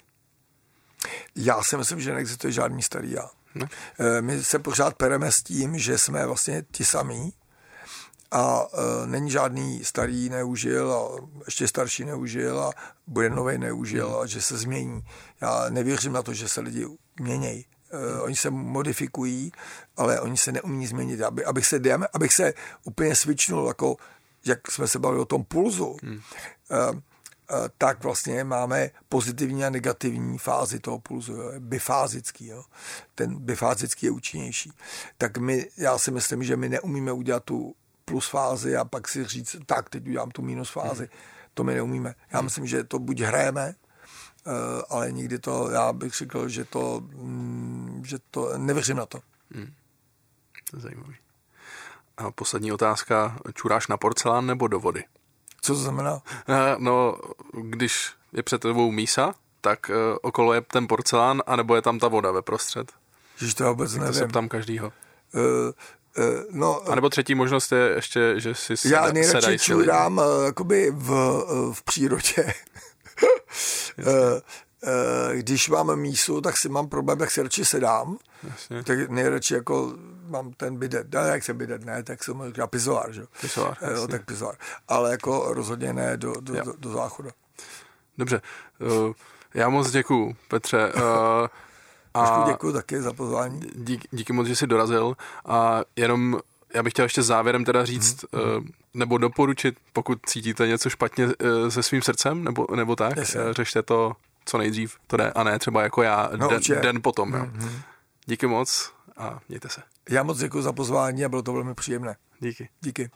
[1.36, 3.30] Já si myslím, že neexistuje žádný starý já.
[3.56, 3.68] Ne?
[4.00, 7.34] Eh, my se pořád pereme s tím, že jsme vlastně ti samí
[8.34, 12.72] a e, není žádný starý neužil a ještě starší neužil a
[13.08, 15.02] bude nový neužil a že se změní.
[15.42, 16.88] Já nevěřím na to, že se lidi
[17.20, 17.66] měnějí.
[17.94, 19.52] E, oni se modifikují,
[19.98, 21.22] ale oni se neumí změnit.
[21.22, 21.80] Aby, abych, se,
[22.14, 23.98] abych se úplně svičnul jako
[24.46, 26.22] jak jsme se bavili o tom pulzu, hmm.
[27.50, 32.48] Eh, tak vlastně máme pozitivní a negativní fázi toho pulzu, jo, bifázický.
[32.48, 32.64] Jo.
[33.16, 34.72] Ten bifázický je účinnější.
[35.18, 37.76] Tak my, já si myslím, že my neumíme udělat tu
[38.06, 41.04] plus fázi a pak si říct, tak teď udělám tu minus fázi.
[41.04, 41.22] Hmm.
[41.54, 42.16] To my neumíme.
[42.32, 42.46] Já hmm.
[42.46, 43.76] myslím, že to buď hrajeme,
[44.90, 49.20] ale nikdy to, já bych řekl, že to, mm, že to nevěřím na to.
[49.52, 49.74] Hmm.
[50.72, 51.16] To je zajímavý.
[52.18, 55.04] A poslední otázka, čuráš na porcelán nebo do vody?
[55.62, 56.22] Co to znamená?
[56.50, 57.18] Eh, no,
[57.62, 62.08] když je před tebou mísa, tak uh, okolo je ten porcelán, anebo je tam ta
[62.08, 62.92] voda ve prostřed.
[63.38, 64.08] Že to vůbec nevím.
[64.08, 64.94] To se ptám každýho.
[65.34, 70.22] Uh, uh, no, a nebo třetí možnost je ještě, že si se Já nejradši čurám
[70.46, 71.10] jakoby v,
[71.74, 72.54] v přírodě.
[74.86, 78.18] Eh, když mám mísu, tak si mám problém, tak si radši sedám.
[78.44, 78.84] Jasně.
[78.84, 79.94] Tak nejradši jako
[80.28, 83.24] mám ten bidet, ne, jak se bidet, ne, tak jsem říká pizoár, že?
[83.42, 84.56] Pizoár, eh, jo, tak pizoár.
[84.88, 87.30] Ale jako rozhodně ne do, do, do, do záchoda.
[88.18, 88.42] Dobře,
[88.80, 89.14] uh,
[89.54, 90.94] já moc děkuju, Petře.
[90.94, 91.02] Uh,
[92.14, 93.62] a děkuji taky za pozvání.
[93.76, 95.16] Díky, díky moc, že jsi dorazil
[95.46, 96.40] a jenom
[96.76, 98.68] já bych chtěl ještě závěrem teda říct, mm-hmm.
[98.94, 101.28] nebo doporučit, pokud cítíte něco špatně
[101.70, 104.14] se svým srdcem, nebo, nebo tak, yes, řešte to
[104.46, 107.32] co nejdřív to jde, a ne třeba jako já no, den, den potom.
[107.32, 107.38] Mm-hmm.
[107.38, 107.50] Jo.
[107.54, 107.82] Mhm.
[108.26, 109.82] Díky moc a mějte se.
[110.10, 112.16] Já moc děkuji za pozvání a bylo to velmi příjemné.
[112.40, 112.70] Díky.
[112.82, 113.10] Díky.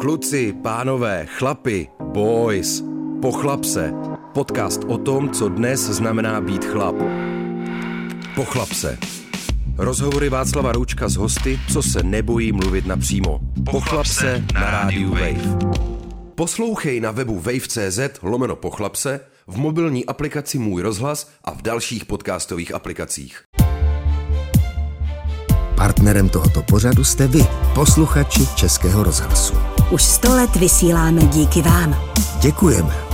[0.00, 2.82] Kluci, pánové, chlapi, boys,
[3.22, 3.92] pochlap se.
[4.34, 6.94] Podcast o tom, co dnes znamená být chlap.
[8.34, 8.98] Pochlap se.
[9.78, 13.40] Rozhovory Václava Roučka s hosty, co se nebojí mluvit napřímo.
[13.70, 15.58] Pochlap se na rádiu Wave.
[16.34, 22.74] Poslouchej na webu wave.cz lomeno pochlapse v mobilní aplikaci Můj rozhlas a v dalších podcastových
[22.74, 23.42] aplikacích.
[25.76, 29.54] Partnerem tohoto pořadu jste vy, posluchači Českého rozhlasu.
[29.90, 31.96] Už sto let vysíláme díky vám.
[32.40, 33.11] Děkujeme.